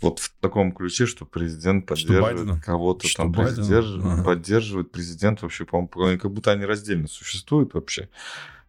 [0.00, 4.22] вот в таком ключе, что президент поддерживает кого-то там, поддерживает, ага.
[4.22, 8.10] поддерживает президент вообще, по-моему, как будто они раздельно существуют вообще.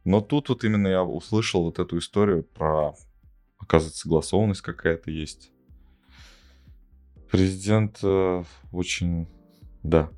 [0.06, 2.96] Но тут вот именно я услышал вот эту историю про,
[3.60, 5.52] оказывается, согласованность какая-то есть.
[7.30, 9.28] Президент э, очень,
[9.84, 10.10] да,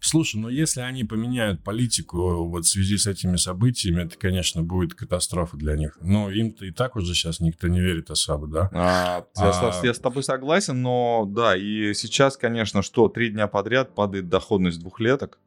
[0.00, 4.94] Слушай, ну если они поменяют политику вот в связи с этими событиями, это, конечно, будет
[4.94, 5.98] катастрофа для них.
[6.00, 8.70] Но им-то и так уже сейчас никто не верит особо, да?
[8.72, 9.72] А, а...
[9.82, 14.28] Я, я с тобой согласен, но да, и сейчас, конечно, что три дня подряд падает
[14.28, 15.38] доходность двухлеток.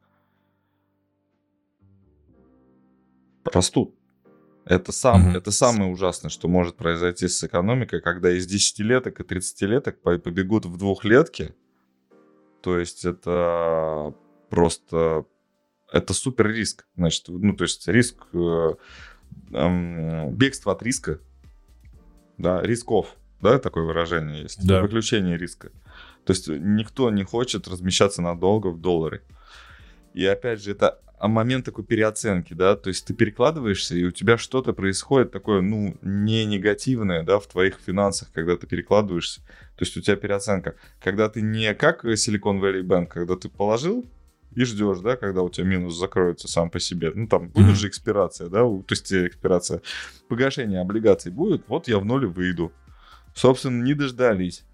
[3.44, 3.94] Растут.
[4.64, 5.38] Это, сам, mm-hmm.
[5.38, 10.76] это самое ужасное, что может произойти с экономикой, когда из 10-леток и 30-леток побегут в
[10.76, 11.54] двухлетки.
[12.62, 14.14] То есть это
[14.50, 15.24] просто
[15.92, 16.86] это супер риск.
[16.96, 18.74] Значит, ну, то есть риск, э,
[19.52, 21.20] э, бегство от риска,
[22.38, 24.82] да, рисков, да, такое выражение есть, да.
[24.82, 25.70] выключение риска.
[26.24, 29.22] То есть никто не хочет размещаться надолго в долларе.
[30.12, 34.38] И опять же, это момент такой переоценки, да, то есть ты перекладываешься, и у тебя
[34.38, 39.40] что-то происходит такое, ну, не негативное, да, в твоих финансах, когда ты перекладываешься.
[39.76, 40.76] То есть у тебя переоценка.
[41.02, 44.06] Когда ты не как Silicon Valley Bank, когда ты положил
[44.54, 47.12] и ждешь, да, когда у тебя минус закроется сам по себе.
[47.14, 47.74] Ну, там будет mm-hmm.
[47.74, 49.82] же экспирация, да, то есть экспирация,
[50.28, 52.72] погашение облигаций будет, вот я в ноль выйду.
[53.34, 54.64] Собственно, не дождались.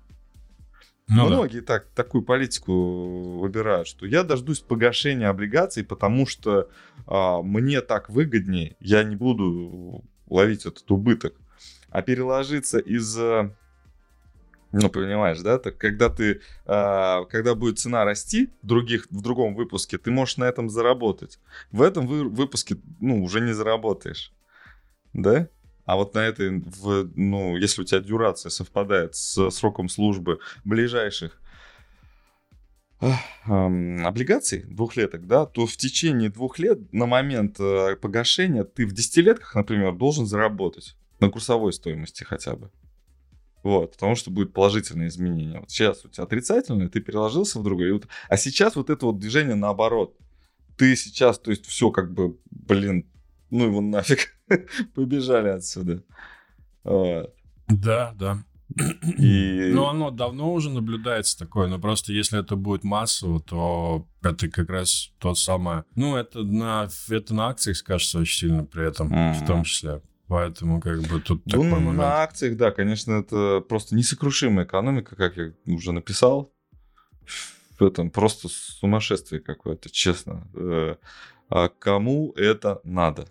[1.09, 1.75] Ну, Многие да.
[1.75, 6.69] так, такую политику выбирают, что я дождусь погашения облигаций, потому что
[7.07, 11.35] а, мне так выгоднее, я не буду ловить этот убыток.
[11.91, 13.17] А переложиться из
[14.83, 15.59] ну, понимаешь, да?
[15.59, 20.37] Так, когда ты, э, когда будет цена расти в, других, в другом выпуске, ты можешь
[20.37, 21.39] на этом заработать.
[21.73, 24.33] В этом вы, выпуске, ну, уже не заработаешь.
[25.15, 25.49] Да?
[25.87, 31.41] А вот на этой, в, ну, если у тебя дюрация совпадает с сроком службы ближайших
[32.99, 39.55] облигаций двухлеток, да, то в течение двух лет на момент э, погашения ты в десятилетках,
[39.55, 42.71] например, должен заработать на курсовой стоимости хотя бы.
[43.66, 45.59] Вот, потому что будет положительное изменение.
[45.59, 47.94] Вот сейчас у тебя отрицательное, ты переложился в другое.
[47.94, 50.16] Вот, а сейчас вот это вот движение наоборот.
[50.76, 53.11] Ты сейчас, то есть все как бы, блин,
[53.50, 54.38] ну его нафиг,
[54.94, 56.05] побежали отсюда.
[56.85, 57.35] Вот.
[57.66, 58.44] Да, да.
[59.18, 59.72] И...
[59.74, 64.70] Ну, оно давно уже наблюдается такое, но просто если это будет массово, то это как
[64.70, 65.85] раз тот самое...
[65.96, 69.42] Ну, это на, это на акциях скажется очень сильно при этом, mm-hmm.
[69.42, 70.02] в том числе.
[70.29, 71.99] Поэтому как бы тут ну, такой момент.
[71.99, 76.53] На акциях, да, конечно, это просто несокрушимая экономика, как я уже написал.
[77.79, 80.49] В этом просто сумасшествие какое-то, честно.
[80.55, 80.97] Э,
[81.49, 83.29] а кому это надо?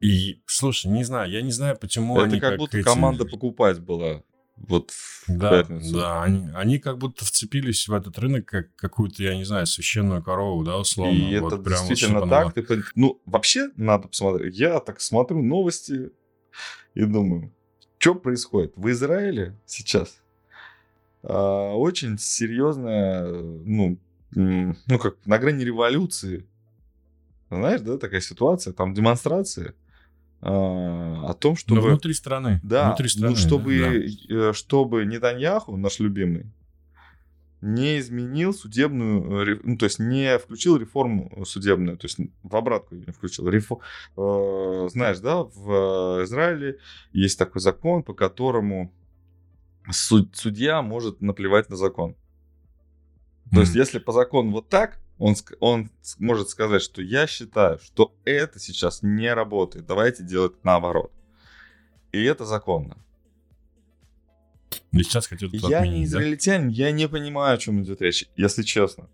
[0.00, 2.84] И, слушай, не знаю, я не знаю, почему это они как, как будто эти...
[2.84, 4.22] команда покупать была
[4.56, 5.64] вот в да.
[5.68, 10.22] Да, они, они как будто вцепились в этот рынок как какую-то, я не знаю, священную
[10.22, 11.16] корову, да, условно.
[11.16, 12.54] И вот это прям действительно вот так.
[12.54, 14.56] Ты, ну, вообще надо посмотреть.
[14.56, 16.10] Я так смотрю новости
[16.94, 17.52] и думаю,
[17.98, 20.20] что происходит в Израиле сейчас?
[21.22, 23.98] А, очень серьезная, ну,
[24.30, 26.46] ну, как на грани революции
[27.50, 29.74] Знаешь, да, такая ситуация, там демонстрации
[30.48, 31.80] о том, чтобы...
[31.80, 32.60] Но внутри страны.
[32.62, 34.34] Да, внутри страны, ну, чтобы, да.
[34.34, 36.46] э, чтобы Нетаньяху, наш любимый,
[37.60, 42.94] не изменил судебную, э, ну, то есть не включил реформу судебную, то есть в обратку
[42.94, 43.48] не включил.
[43.48, 43.80] Рефо-
[44.16, 46.78] э, знаешь, да, в Израиле
[47.12, 48.92] есть такой закон, по которому
[49.90, 52.14] суд- судья может наплевать на закон.
[53.52, 58.14] То есть, если по закону вот так, он, он может сказать, что я считаю, что
[58.24, 61.12] это сейчас не работает, давайте делать наоборот.
[62.12, 62.96] И это законно.
[64.92, 66.18] И сейчас хотят Я не отменить, да?
[66.18, 69.08] израильтянин, я не понимаю, о чем идет речь, если честно.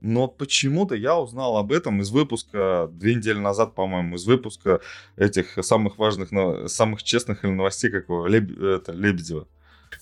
[0.00, 4.80] Но почему-то я узнал об этом из выпуска две недели назад, по-моему, из выпуска
[5.16, 6.30] этих самых важных,
[6.70, 9.48] самых честных новостей, как его, Леб- это, Лебедева.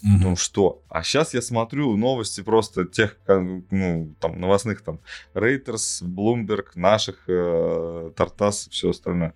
[0.03, 0.21] Мгм.
[0.21, 0.83] Ну что?
[0.89, 5.01] А сейчас я смотрю новости просто тех, ну, там, новостных, там,
[5.35, 9.35] Рейтерс, Bloomberg, наших, э, Тартас, все остальное.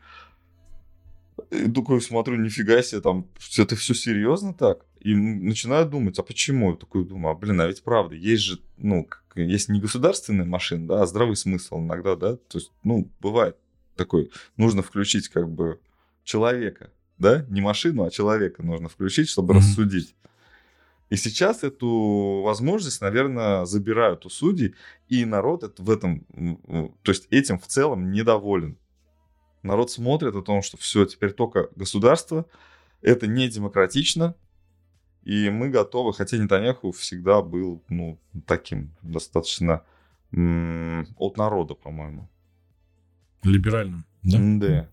[1.50, 4.84] И такой смотрю, нифига себе, там, это все серьезно так?
[5.00, 6.72] И начинаю думать, а почему?
[6.72, 10.88] Я такой думаю, а, блин, а ведь правда, есть же, ну, есть не государственная машина,
[10.88, 13.56] да, а здравый смысл иногда, да, то есть, ну, бывает
[13.96, 15.78] такой, нужно включить как бы
[16.24, 19.62] человека, да, не машину, а человека нужно включить, чтобы Мгм.
[19.62, 20.14] рассудить.
[21.10, 24.74] И сейчас эту возможность, наверное, забирают у судей,
[25.08, 26.24] и народ это в этом,
[27.02, 28.76] то есть этим в целом недоволен.
[29.62, 32.44] Народ смотрит о том, что все, теперь только государство,
[33.00, 34.34] это не демократично,
[35.24, 39.84] и мы готовы, хотя Нетаньяху всегда был, ну, таким достаточно
[40.30, 42.28] от народа, по-моему.
[43.42, 44.38] Либеральным, да?
[44.58, 44.88] Да.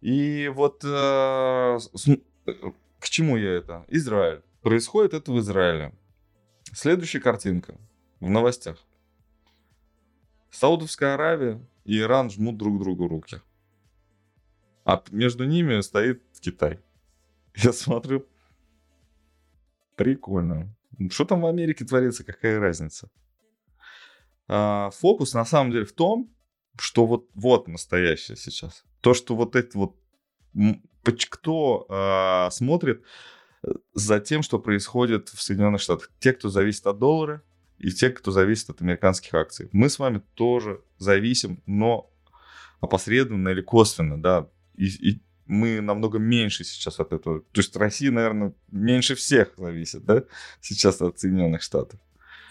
[0.00, 1.78] И вот э,
[3.02, 3.84] к чему я это?
[3.88, 4.42] Израиль.
[4.60, 5.92] Происходит это в Израиле.
[6.72, 7.76] Следующая картинка
[8.20, 8.78] в новостях.
[10.52, 13.40] Саудовская Аравия и Иран жмут друг другу руки.
[14.84, 16.78] А между ними стоит Китай.
[17.56, 18.24] Я смотрю.
[19.96, 20.72] Прикольно.
[21.10, 23.10] Что там в Америке творится, какая разница?
[24.46, 26.32] А, фокус на самом деле в том,
[26.78, 28.84] что вот, вот настоящее сейчас.
[29.00, 29.96] То, что вот эти вот...
[31.30, 33.02] Кто а, смотрит
[33.64, 36.10] э, за тем, что происходит в Соединенных Штатах?
[36.20, 37.42] Те, кто зависит от доллара,
[37.82, 39.68] и те, кто зависит от американских акций.
[39.72, 42.10] Мы с вами тоже зависим, но
[42.80, 44.48] опосредованно или косвенно, да.
[44.76, 47.40] И, и мы намного меньше сейчас от этого.
[47.40, 50.22] То есть Россия, наверное, меньше всех зависит, да,
[50.60, 51.98] сейчас от Соединенных Штатов.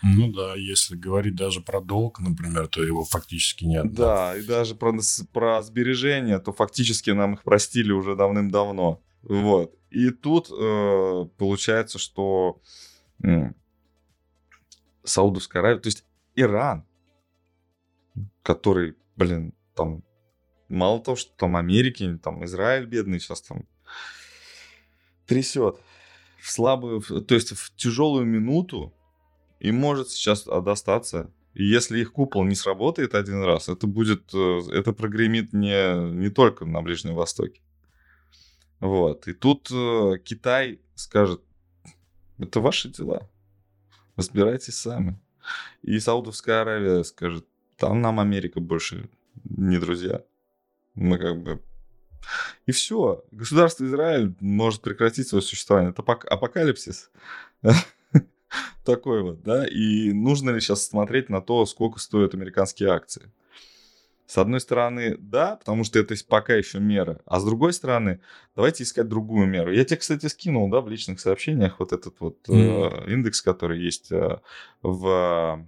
[0.04, 3.94] Ну да, если говорить даже про долг, например, то его фактически нет.
[3.94, 4.98] Да, и даже про,
[5.32, 9.02] про сбережения, то фактически нам их простили уже давным-давно.
[9.22, 9.76] Вот.
[9.92, 12.62] И тут э, получается, что
[13.24, 13.56] м,
[15.04, 16.86] Саудовская Аравия, то есть Иран,
[18.42, 20.04] который, блин, там
[20.70, 23.68] мало того, что там Америки, там Израиль бедный сейчас там
[25.28, 25.80] трясет
[26.40, 28.94] в слабую, то есть в тяжелую минуту
[29.62, 31.32] и может сейчас а, достаться.
[31.54, 36.30] И если их купол не сработает один раз, это будет, э, это прогремит не, не
[36.30, 37.62] только на Ближнем Востоке.
[38.80, 39.28] Вот.
[39.28, 41.42] И тут э, Китай скажет,
[42.40, 43.30] это ваши дела.
[44.16, 45.20] Разбирайтесь сами.
[45.84, 47.46] И Саудовская Аравия скажет,
[47.78, 49.10] там нам Америка больше
[49.44, 50.24] не друзья.
[50.96, 51.62] Мы как бы...
[52.66, 53.24] И все.
[53.32, 55.92] Государство Израиль может прекратить свое существование.
[55.92, 57.12] Это пок- апокалипсис.
[58.86, 59.66] Такой вот, да.
[59.68, 63.32] И нужно ли сейчас смотреть на то, сколько стоят американские акции?
[64.26, 67.20] С одной стороны, да, потому что это пока еще мера.
[67.26, 68.22] А с другой стороны,
[68.56, 69.74] давайте искать другую меру.
[69.74, 73.12] Я тебе, кстати, скинул, да, в личных сообщениях вот этот вот э, Мгм.
[73.12, 74.40] индекс, который есть э,
[74.82, 75.66] в...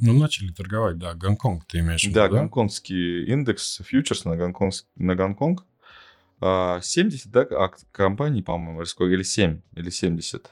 [0.00, 1.14] Ну, начали торговать, да.
[1.14, 2.38] Гонконг ты имеешь в виду, Да, да?
[2.38, 5.64] гонконгский индекс, фьючерс на, Гонконг, на Гонконг.
[6.40, 10.48] А, 70, да, ак- компаний, по-моему, или 7, или 70.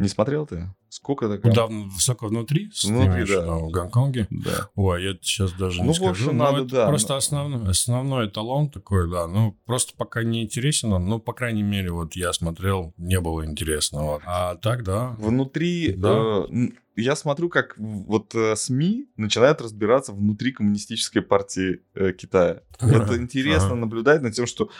[0.00, 0.72] Не смотрел ты?
[0.88, 1.38] Сколько это?
[1.38, 2.70] Куда в- высоко внутри?
[2.82, 3.46] Внутри, да.
[3.58, 4.26] В Гонконге?
[4.30, 4.68] Да.
[4.74, 6.10] Ой, я сейчас даже Ну, не скажу.
[6.10, 9.28] общем, надо, да, Просто ну- основной, основной эталон такой, да.
[9.28, 11.04] Ну, просто пока не интересен он.
[11.06, 14.02] Ну, по крайней мере, вот я смотрел, не было интересно.
[14.02, 14.22] Вот.
[14.26, 15.14] А так, да.
[15.18, 16.44] Внутри, Да.
[16.50, 22.62] э, я смотрю, как вот э, СМИ начинают разбираться внутри коммунистической партии э, Китая.
[22.80, 24.70] Это интересно наблюдать над тем, что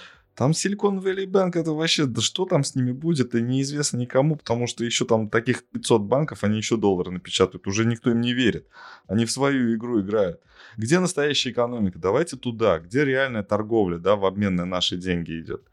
[0.41, 4.37] там Silicon Valley Bank, это вообще, да что там с ними будет, это неизвестно никому,
[4.37, 8.33] потому что еще там таких 500 банков, они еще доллары напечатают, уже никто им не
[8.33, 8.67] верит.
[9.07, 10.41] Они в свою игру играют.
[10.79, 11.99] Где настоящая экономика?
[11.99, 12.79] Давайте туда.
[12.79, 15.69] Где реальная торговля, да, в обмен на наши деньги идет?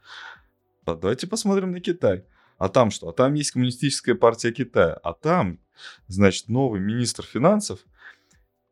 [0.84, 2.26] Давайте посмотрим на Китай.
[2.58, 3.08] А там что?
[3.08, 4.98] А там есть коммунистическая партия Китая.
[5.02, 5.60] А там,
[6.08, 7.80] значит, новый министр финансов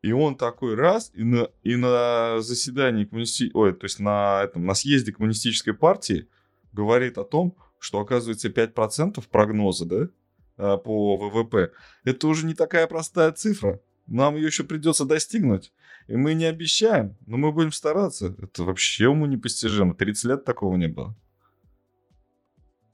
[0.02, 3.50] И он такой раз, и на, и на заседании коммунисти...
[3.54, 6.28] Ой, то есть на, этом, на съезде коммунистической партии
[6.72, 10.08] говорит о том, что, оказывается, 5% прогноза, да,
[10.56, 11.72] а, по ВВП,
[12.04, 13.80] это уже не такая простая цифра.
[14.06, 15.72] Нам ее еще придется достигнуть.
[16.06, 18.34] И мы не обещаем, но мы будем стараться.
[18.40, 19.94] Это вообще уму непостижимо.
[19.94, 21.16] 30 лет такого не было.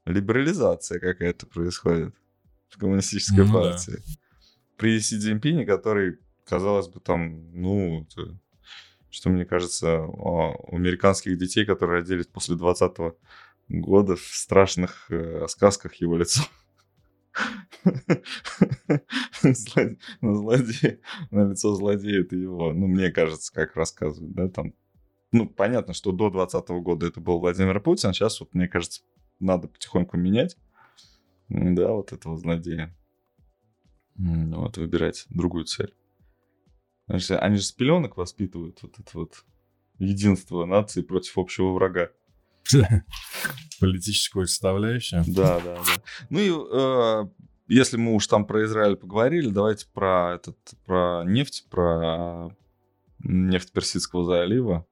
[0.07, 2.15] Либерализация какая-то происходит
[2.71, 3.93] в коммунистической ну, партии.
[3.93, 4.03] Да.
[4.79, 8.39] При Си Цзиньпине, который, казалось бы, там, ну, это,
[9.11, 13.15] что мне кажется, у американских детей, которые родились после 20
[13.69, 16.43] года, в страшных э, сказках его лицо.
[20.21, 24.75] на злодея, на лицо злодея это его, ну, мне кажется, как рассказывают, да, там,
[25.33, 29.03] ну, понятно, что до 2020 года это был Владимир Путин, а сейчас, вот, мне кажется,
[29.41, 30.59] надо потихоньку менять,
[31.49, 32.95] да, вот этого злодея.
[34.15, 35.95] Вот, выбирать другую цель.
[37.07, 39.45] Значит, они же с пеленок воспитывают вот это вот
[39.99, 42.11] единство нации против общего врага.
[43.81, 45.25] Политическую составляющую.
[45.27, 46.03] Да, да, да.
[46.31, 47.25] Ну и э,
[47.69, 52.55] если мы уж там про Израиль поговорили, давайте про этот, про нефть, про
[53.19, 54.87] нефть Персидского залива.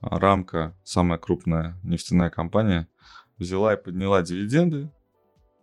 [0.00, 2.88] Рамка, самая крупная нефтяная компания,
[3.38, 4.90] взяла и подняла дивиденды.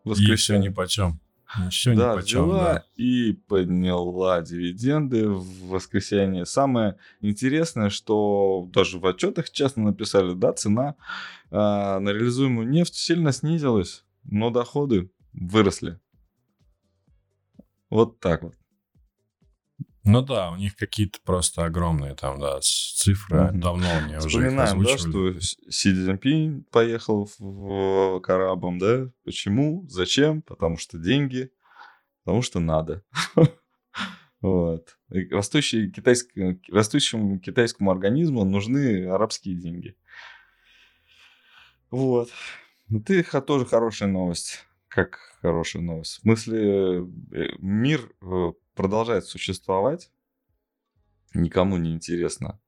[0.04, 1.21] И все ни по чем.
[1.68, 2.86] Еще да, почем, взяла да.
[2.96, 6.46] и подняла дивиденды в воскресенье.
[6.46, 10.96] Самое интересное, что даже в отчетах честно написали, да, цена
[11.50, 16.00] э, на реализуемую нефть сильно снизилась, но доходы выросли.
[17.90, 18.54] Вот так вот.
[20.04, 23.38] Ну да, у них какие-то просто огромные там, да, цифры.
[23.38, 23.52] Mm-hmm.
[23.54, 29.12] Давно мне уже Вспоминаем, да, что Си Цзиньпинь поехал в Карабам, да?
[29.24, 29.86] Почему?
[29.88, 30.42] Зачем?
[30.42, 31.52] Потому что деньги,
[32.24, 33.04] потому что надо.
[34.42, 34.98] Вот.
[35.10, 39.96] Растущий китайский, растущему китайскому организму нужны арабские деньги.
[41.92, 42.30] Вот.
[42.90, 44.66] Ну, ты тоже хорошая новость.
[44.88, 46.18] Как хорошая новость.
[46.18, 50.12] В смысле, э, мир э, продолжает существовать,
[51.34, 52.60] никому не интересно.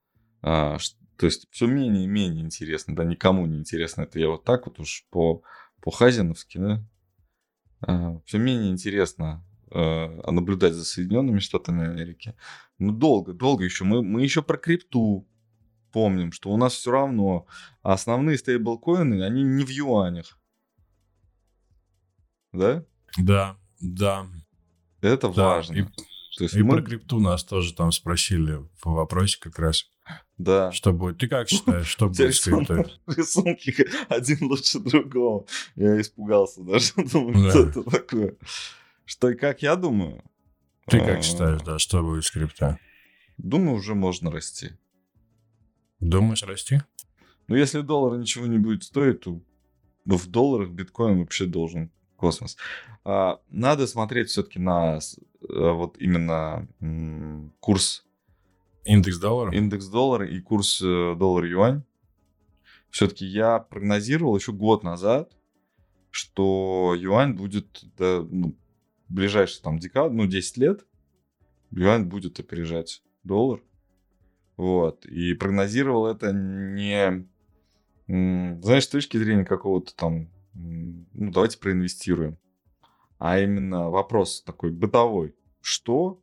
[0.41, 0.77] А,
[1.17, 4.03] то есть все менее и менее интересно, да, никому не интересно.
[4.03, 5.43] Это я вот так вот уж по,
[5.81, 6.85] по Хазиновски, да.
[7.81, 12.35] А, все менее интересно а, наблюдать за Соединенными Штатами Америки.
[12.77, 13.83] Ну, долго, долго еще.
[13.83, 15.27] Мы, мы еще про крипту
[15.91, 17.45] помним, что у нас все равно
[17.81, 20.39] основные стейблкоины, они не в юанях.
[22.51, 22.85] Да?
[23.17, 24.27] Да, да.
[25.03, 25.73] Это да, важно.
[25.73, 25.83] И,
[26.37, 26.77] То есть и мы...
[26.77, 29.85] про крипту нас тоже там спросили в вопросе как раз.
[30.37, 30.71] Да.
[30.71, 31.17] Что будет?
[31.17, 32.85] Ты как считаешь, что будет с криптой?
[33.07, 35.45] Рисунки один лучше другого.
[35.75, 36.93] Я испугался даже.
[37.11, 38.35] Думаю, что это такое.
[39.05, 40.23] Что и как я думаю?
[40.87, 42.77] Ты как а, считаешь, да, что будет с криптой?
[43.37, 44.71] Думаю, уже можно расти.
[45.99, 46.81] Думаешь расти?
[47.47, 49.41] Ну, если доллар ничего не будет стоить, то
[50.05, 51.91] в долларах биткоин вообще должен
[52.23, 52.55] космос.
[53.03, 54.99] А, надо смотреть все-таки на э,
[55.49, 56.65] вот именно
[57.59, 58.05] курс.
[58.85, 59.51] Индекс доллара?
[59.53, 61.83] Индекс доллара и курс э, доллар-юань.
[62.91, 65.33] Все-таки я прогнозировал еще год назад,
[66.11, 68.55] что юань будет да, ну,
[69.09, 70.85] ближайший там декад, ну 10 лет,
[71.71, 73.61] юань будет опережать доллар.
[74.55, 75.05] Вот.
[75.07, 77.27] И прогнозировал это не,
[78.07, 82.37] знаешь, с точки зрения какого-то там ну, давайте проинвестируем.
[83.17, 85.35] А именно вопрос такой бытовой.
[85.61, 86.21] Что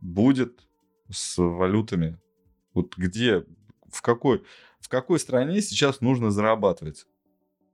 [0.00, 0.66] будет
[1.10, 2.18] с валютами?
[2.74, 3.44] Вот где,
[3.90, 4.42] в какой,
[4.80, 7.06] в какой стране сейчас нужно зарабатывать?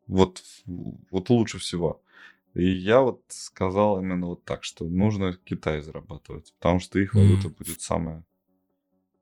[0.06, 2.02] Вот, вот лучше всего.
[2.54, 7.48] И я вот сказал именно вот так, что нужно Китай зарабатывать, потому что их валюта
[7.48, 7.56] mm.
[7.56, 8.24] будет самая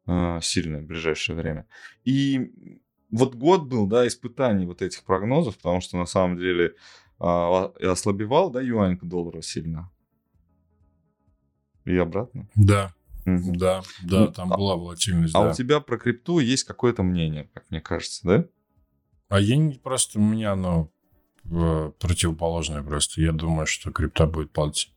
[0.06, 1.66] э, сильная в ближайшее время.
[2.04, 2.80] И
[3.10, 6.74] вот год был, да, испытаний вот этих прогнозов, потому что на самом деле
[7.18, 9.90] а, ослабевал, да, юань к доллару сильно.
[11.84, 12.48] И обратно.
[12.54, 12.94] Да.
[13.26, 13.56] Угу.
[13.56, 15.34] Да, да, ну, там а, была волатильность.
[15.34, 15.50] А да.
[15.50, 18.44] у тебя про крипту есть какое-то мнение, как мне кажется, да?
[19.28, 20.90] А я не просто у меня оно
[21.98, 23.20] противоположное просто.
[23.20, 24.90] Я думаю, что крипта будет падать.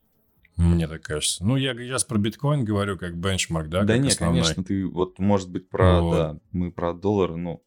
[0.56, 1.46] Мне так кажется.
[1.46, 3.84] Ну, я сейчас про биткоин говорю как бенчмарк, да?
[3.84, 4.42] Да нет, основной.
[4.42, 6.16] конечно, ты вот, может быть, про, вот.
[6.16, 7.64] да, мы про доллары, ну,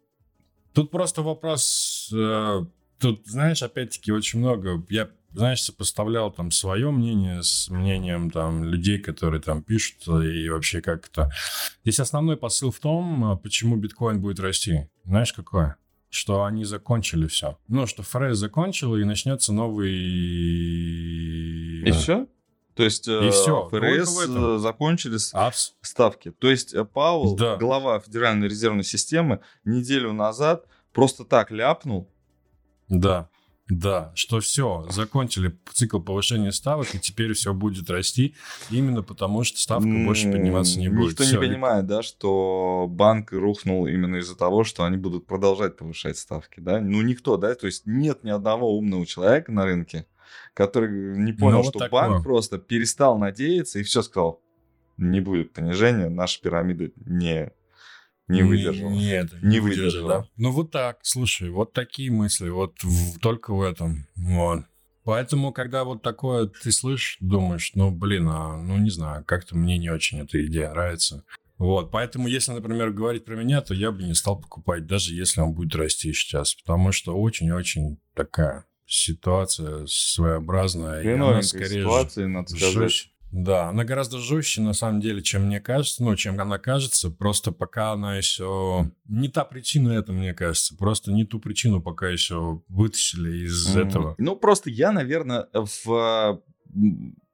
[0.72, 2.10] Тут просто вопрос...
[2.14, 2.64] Э,
[2.98, 4.84] тут, знаешь, опять-таки очень много...
[4.88, 10.80] Я, знаешь, сопоставлял там свое мнение с мнением там людей, которые там пишут и вообще
[10.80, 11.30] как-то...
[11.82, 14.88] Здесь основной посыл в том, почему биткоин будет расти.
[15.04, 15.74] Знаешь, какой?
[16.08, 17.58] Что они закончили все.
[17.68, 19.92] Ну, что ФРС закончила, и начнется новый...
[21.82, 22.26] И все?
[22.80, 23.68] То есть и э, все.
[23.68, 25.74] ФРС закончились Апс.
[25.82, 26.30] ставки.
[26.30, 27.56] То есть э, Пауэлл, да.
[27.56, 30.64] глава Федеральной резервной системы, неделю назад
[30.94, 32.10] просто так ляпнул.
[32.88, 33.28] Да.
[33.68, 38.34] Да, что все, закончили цикл повышения ставок, и теперь все будет расти,
[38.70, 41.10] именно потому что ставка больше подниматься не будет.
[41.10, 41.34] Никто все.
[41.34, 46.58] не понимает, да, что банк рухнул именно из-за того, что они будут продолжать повышать ставки,
[46.58, 46.80] да?
[46.80, 50.06] Ну, никто, да, то есть нет ни одного умного человека на рынке,
[50.54, 54.42] который не понял, ну, вот что банк просто перестал надеяться и все сказал,
[54.96, 57.52] не будет понижения, наша пирамида не
[58.28, 58.90] не выдержал.
[58.90, 60.08] Нет, не, не выдержал.
[60.08, 60.26] Да?
[60.36, 64.06] Ну вот так, слушай, вот такие мысли, вот в, только в этом.
[64.14, 64.64] Вот.
[65.02, 69.78] Поэтому, когда вот такое ты слышишь, думаешь, ну, блин, а, ну, не знаю, как-то мне
[69.78, 71.24] не очень эта идея нравится.
[71.58, 75.40] Вот, поэтому, если, например, говорить про меня, то я бы не стал покупать, даже если
[75.40, 81.02] он будет расти сейчас, потому что очень-очень такая ситуация своеобразная.
[81.02, 82.72] и она скорее ситуация, надо сказать.
[82.72, 83.10] Жесть.
[83.30, 87.10] Да, она гораздо жестче, на самом деле, чем мне кажется, ну, чем она кажется.
[87.10, 88.90] Просто пока она еще...
[89.06, 90.76] Не та причина это, мне кажется.
[90.76, 93.86] Просто не ту причину пока еще вытащили из mm.
[93.86, 94.14] этого.
[94.18, 96.42] Ну, просто я, наверное, в, в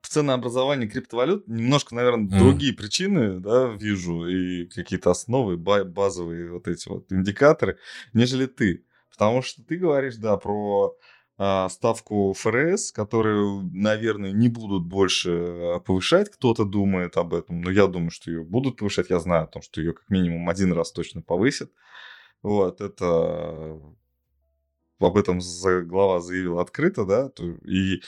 [0.03, 2.39] ценообразовании криптовалют немножко, наверное, mm.
[2.39, 4.29] другие причины, да, вижу.
[4.29, 7.79] И какие-то основы, базовые вот эти вот индикаторы,
[8.13, 8.85] нежели ты.
[9.11, 10.95] Потому что ты говоришь, да, про
[11.39, 16.31] ставку ФРС, которую, наверное, не будут больше а, повышать.
[16.31, 19.11] Кто-то думает об этом, но я думаю, что ее будут повышать.
[19.11, 21.71] Я знаю о том, что ее как минимум один раз точно повысят.
[22.43, 23.79] Вот, это
[24.99, 25.41] об этом
[25.85, 27.31] глава заявил открыто, да,
[27.65, 28.01] и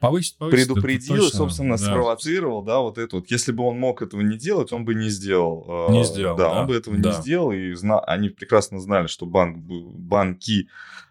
[0.00, 1.84] повысить, повысить, предупредил, точно, собственно, да.
[1.84, 3.30] спровоцировал, да, вот это вот.
[3.30, 5.88] Если бы он мог этого не делать, он бы не сделал.
[5.90, 6.48] Не сделал, да.
[6.48, 6.60] да.
[6.60, 7.10] он бы этого да.
[7.10, 8.00] не сделал, и зна...
[8.00, 10.68] они прекрасно знали, что банк, банки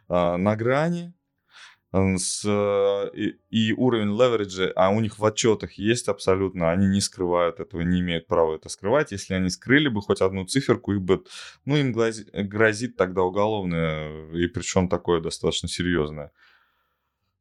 [0.10, 1.14] а, на грани,
[1.94, 7.02] с, э, и, и уровень левериджа, а у них в отчетах есть абсолютно, они не
[7.02, 9.12] скрывают этого, не имеют права это скрывать.
[9.12, 11.24] Если они скрыли бы хоть одну циферку, их бы,
[11.66, 16.32] ну, им грозит, грозит тогда уголовное, и причем такое достаточно серьезное.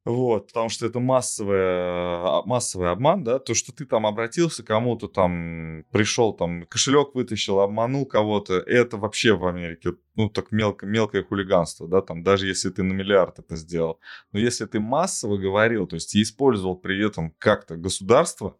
[0.06, 5.08] Вот, потому что это массовый, а, массовый обман, да, то, что ты там обратился кому-то,
[5.08, 11.22] там, пришел, там, кошелек вытащил, обманул кого-то, это вообще в Америке, ну, так мелко, мелкое
[11.22, 14.00] хулиганство, да, там, даже если ты на миллиард это сделал.
[14.32, 18.56] Но если ты массово говорил, то есть использовал при этом как-то государство,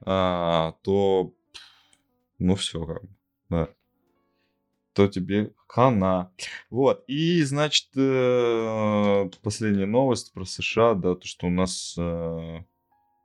[0.00, 1.34] а, то,
[2.38, 3.10] ну, все, как бы,
[3.50, 3.68] да
[4.98, 6.32] то тебе хана.
[6.70, 7.04] Вот.
[7.06, 12.58] И, значит, э, последняя новость про США, да, то, что у нас э,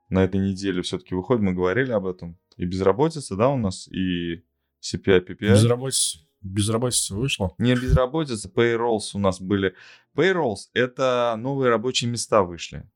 [0.08, 2.38] на этой неделе все-таки выходит, мы говорили об этом.
[2.56, 4.44] И безработица, да, у нас, и
[4.82, 5.50] CPI, PPI.
[5.50, 7.52] Безработица, безработица вышла?
[7.58, 9.74] Не безработица, payrolls у нас были.
[10.14, 12.88] Payrolls— это новые рабочие места вышли.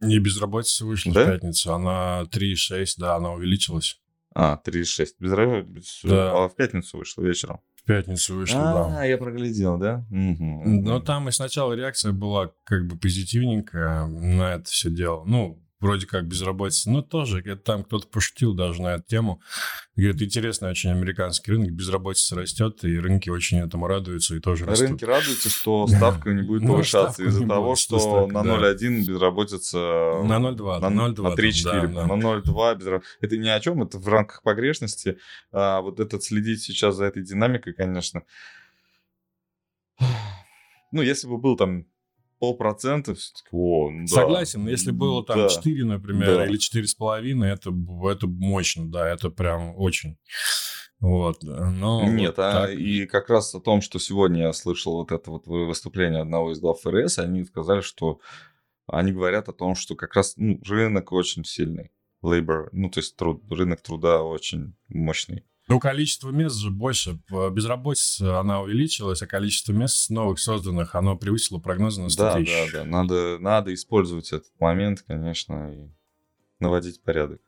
[0.00, 1.24] Не безработица вышла да?
[1.24, 4.00] в пятницу, она 3,6, да, она увеличилась.
[4.34, 5.06] А, 3,6.
[5.18, 6.44] Безработица да.
[6.44, 9.00] а в пятницу вышла вечером пятницу вышло, да.
[9.00, 10.04] А, я проглядел, да?
[10.10, 10.82] Угу.
[10.82, 15.24] Но там и сначала реакция была как бы позитивненькая на это все дело.
[15.24, 19.40] Ну, вроде как безработица, но тоже там кто-то пошутил даже на эту тему.
[19.94, 24.88] Говорит, интересный очень американский рынок, безработица растет, и рынки очень этому радуются и тоже растут.
[24.88, 29.78] Рынки радуются, что ставка не будет ну, повышаться из-за того, что на 0,1 безработица...
[30.24, 30.80] На 0,2.
[30.80, 31.22] На 0,2.
[31.22, 31.88] На 3,4.
[31.88, 33.16] На 0,2 безработица.
[33.20, 35.18] Это ни о чем, это в рамках погрешности.
[35.52, 38.22] А вот этот следить сейчас за этой динамикой, конечно...
[40.92, 41.86] Ну, если бы был там
[42.38, 44.06] полпроцента, все-таки, о, да.
[44.06, 45.48] Согласен, если было там да.
[45.48, 46.46] 4, например, да.
[46.46, 47.74] или 4,5, это,
[48.10, 50.18] это мощно, да, это прям очень.
[50.98, 55.12] Вот, но Нет, вот а и как раз о том, что сегодня я слышал вот
[55.12, 58.20] это вот выступление одного из глав ФРС, они сказали, что
[58.86, 61.90] они говорят о том, что как раз ну, рынок очень сильный,
[62.24, 65.44] labor, ну то есть труд, рынок труда очень мощный.
[65.68, 67.18] Ну, количество мест же больше.
[67.28, 72.72] Безработица, она увеличилась, а количество мест новых созданных, оно превысило прогнозы на 100 да, тысяч.
[72.72, 75.88] Да, да, надо, надо использовать этот момент, конечно, и
[76.60, 77.40] наводить порядок.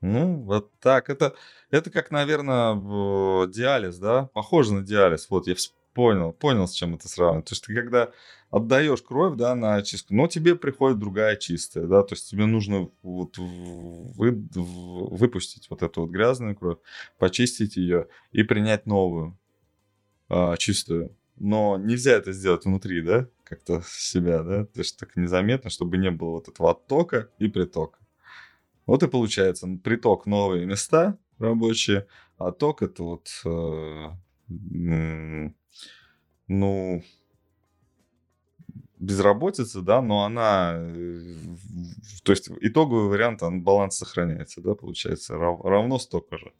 [0.00, 1.08] Ну, вот так.
[1.08, 1.34] Это,
[1.70, 2.74] это как, наверное,
[3.46, 4.28] диализ, да?
[4.34, 5.30] Похоже на диализ.
[5.30, 5.54] Вот, я
[5.96, 7.46] понял, понял, с чем это сравнивать.
[7.46, 8.12] То есть ты когда
[8.50, 12.90] отдаешь кровь, да, на очистку, но тебе приходит другая чистая, да, то есть тебе нужно
[13.02, 16.76] вот вы, выпустить вот эту вот грязную кровь,
[17.18, 19.38] почистить ее и принять новую,
[20.28, 21.16] а, чистую.
[21.36, 26.10] Но нельзя это сделать внутри, да, как-то себя, да, то есть так незаметно, чтобы не
[26.10, 27.98] было вот этого оттока и притока.
[28.84, 34.10] Вот и получается, приток новые места рабочие, а ток это вот, э,
[36.48, 37.02] ну,
[38.98, 41.34] безработица, да, но она, э,
[42.22, 46.52] то есть итоговый вариант, он, баланс сохраняется, да, получается, равно столько же.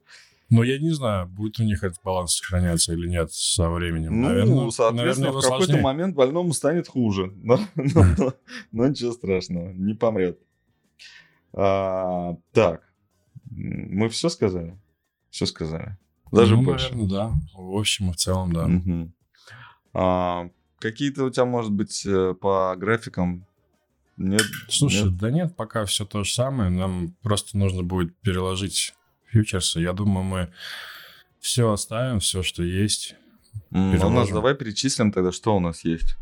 [0.48, 4.20] Но я не знаю, будет у них этот баланс сохраняться или нет со временем.
[4.20, 7.32] Ну, наверное, соответственно, наверное, в какой-то момент больному станет хуже.
[7.42, 8.34] Но, но, но,
[8.70, 10.38] но ничего страшного, не помрет.
[11.52, 12.82] А, так,
[13.50, 14.78] мы все сказали?
[15.30, 15.96] Все сказали.
[16.30, 16.92] Даже ну, больше.
[16.92, 17.32] Наверное, да.
[17.54, 18.66] В общем и в целом, да.
[18.66, 19.12] Угу.
[19.92, 23.46] А, какие-то у тебя, может быть, э, по графикам
[24.16, 24.42] нет?
[24.68, 25.16] Слушай, нет?
[25.16, 26.70] да нет, пока все то же самое.
[26.70, 28.94] Нам просто нужно будет переложить
[29.26, 29.80] фьючерсы.
[29.80, 30.52] Я думаю, мы
[31.40, 33.14] все оставим, все, что есть.
[33.70, 36.16] Mm, у нас давай перечислим тогда, что у нас есть.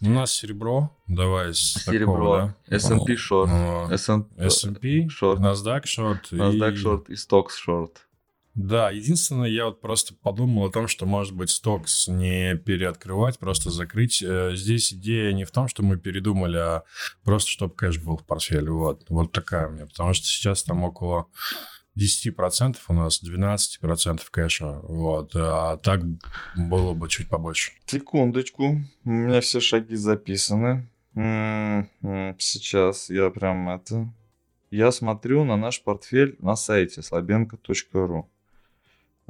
[0.00, 2.76] У нас серебро, давай серебро, такого, да?
[2.76, 6.84] S&P short, S&P, short, NASDAQ short, NASDAQ и...
[6.84, 7.92] short и Stocks short.
[8.60, 13.70] Да, единственное, я вот просто подумал о том, что, может быть, стокс не переоткрывать, просто
[13.70, 14.22] закрыть.
[14.22, 16.82] Э, здесь идея не в том, что мы передумали, а
[17.24, 18.70] просто, чтобы кэш был в портфеле.
[18.70, 19.86] Вот, вот такая у меня.
[19.86, 21.26] Потому что сейчас там около
[21.98, 24.80] 10% у нас 12% кэша.
[24.82, 25.32] Вот.
[25.34, 26.02] А так
[26.54, 27.72] было бы чуть побольше.
[27.86, 28.82] Секундочку.
[29.04, 30.86] У меня все шаги записаны.
[31.14, 34.12] М-м-м, сейчас я прям это...
[34.70, 38.29] Я смотрю на наш портфель на сайте слабенко.ру.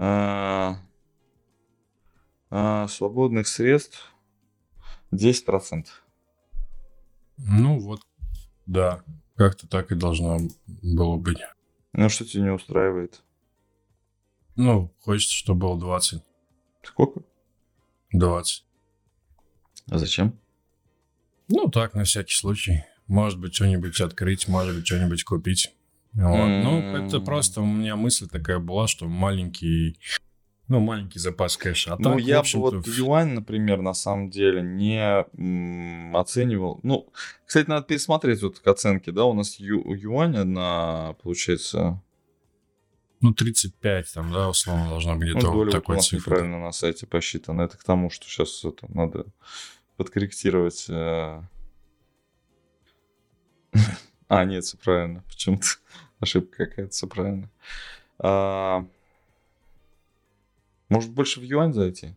[0.03, 0.79] А,
[2.49, 4.11] а, свободных средств
[5.13, 5.89] 10%.
[7.37, 8.01] Ну вот,
[8.65, 9.05] да,
[9.37, 11.41] как-то так и должно было быть.
[11.93, 13.23] Ну, что тебя не устраивает?
[14.57, 16.23] Ну, хочется, чтобы было 20.
[16.83, 17.23] Сколько?
[18.13, 18.65] 20.
[19.91, 20.39] А зачем?
[21.49, 22.85] Ну, так, на всякий случай.
[23.07, 25.75] Может быть, что-нибудь открыть, может быть, что-нибудь купить.
[26.13, 26.25] Вот.
[26.25, 26.63] Mm-hmm.
[26.63, 29.97] Ну, это просто у меня мысль такая была, что маленький
[30.71, 31.95] ну, маленький запас кэша.
[31.95, 36.79] А ну, так, я бы вот юань, например, на самом деле не м, оценивал.
[36.85, 37.13] Ну,
[37.45, 42.01] кстати, надо пересмотреть вот к оценке, да, у нас ю, юань на, получается...
[43.21, 46.37] Ну, 35 там, да, условно, должна быть где-то ну, вот такой нас цифры.
[46.37, 47.63] неправильно на сайте посчитано.
[47.63, 49.27] Это к тому, что сейчас это надо
[49.97, 50.87] подкорректировать.
[50.89, 51.43] Э.
[54.31, 55.25] А, нет, все правильно.
[55.29, 55.67] Почему-то
[56.21, 57.51] ошибка какая-то, все правильно.
[58.21, 58.87] А,
[60.89, 62.15] может, больше в юань зайти?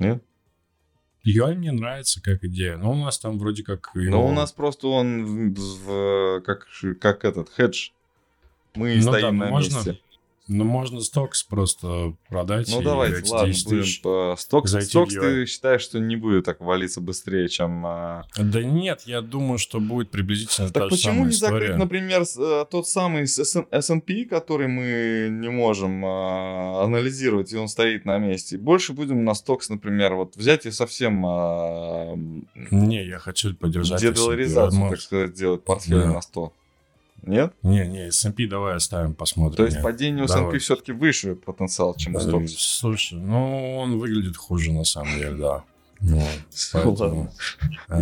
[0.00, 0.24] Нет?
[1.22, 3.92] Юань мне нравится как идея, но у нас там вроде как...
[3.94, 4.10] Его...
[4.10, 6.66] Но у нас просто он в, в, как,
[7.00, 7.90] как этот хедж.
[8.74, 10.00] Мы ну, стоим да, на можно, месте.
[10.46, 12.68] Ну, можно Stoxx просто продать.
[12.70, 14.36] Ну, давайте, ладно, будем по...
[14.38, 17.84] Stoxx, Stoxx ты считаешь, что не будет так валиться быстрее, чем...
[17.86, 18.24] А...
[18.36, 21.68] Да нет, я думаю, что будет приблизительно так та же почему не история.
[21.68, 28.04] закрыть, например, э, тот самый S&P, который мы не можем а, анализировать, и он стоит
[28.04, 28.58] на месте?
[28.58, 31.24] Больше будем на Stoxx, например, вот взять и совсем...
[31.26, 32.14] А...
[32.70, 36.12] Не, я хочу поддержать Дедоларизацию, так сказать, сделать портфель да.
[36.12, 36.52] на 100.
[37.26, 37.54] Нет?
[37.62, 39.56] Не, не, S&P давай оставим, посмотрим.
[39.56, 42.54] То есть падение у S&P все-таки выше потенциал, чем у Stocks?
[42.56, 45.64] Слушай, ну он выглядит хуже на самом деле, да.
[46.00, 46.20] Ну,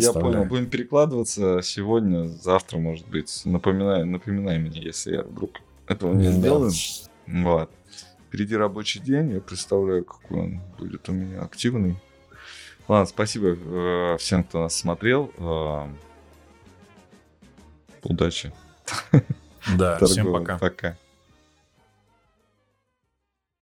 [0.00, 3.42] Я понял, будем перекладываться сегодня, завтра, может быть.
[3.44, 6.72] Напоминай, напоминай мне, если я вдруг этого не сделаю.
[7.26, 7.70] Вот.
[8.26, 11.96] Впереди рабочий день, я представляю, какой он будет у меня активный.
[12.88, 15.30] Ладно, спасибо э, всем, кто нас смотрел.
[15.36, 15.86] Э,
[18.02, 18.52] удачи.
[19.76, 20.58] Да, всем пока.
[20.58, 20.96] Пока.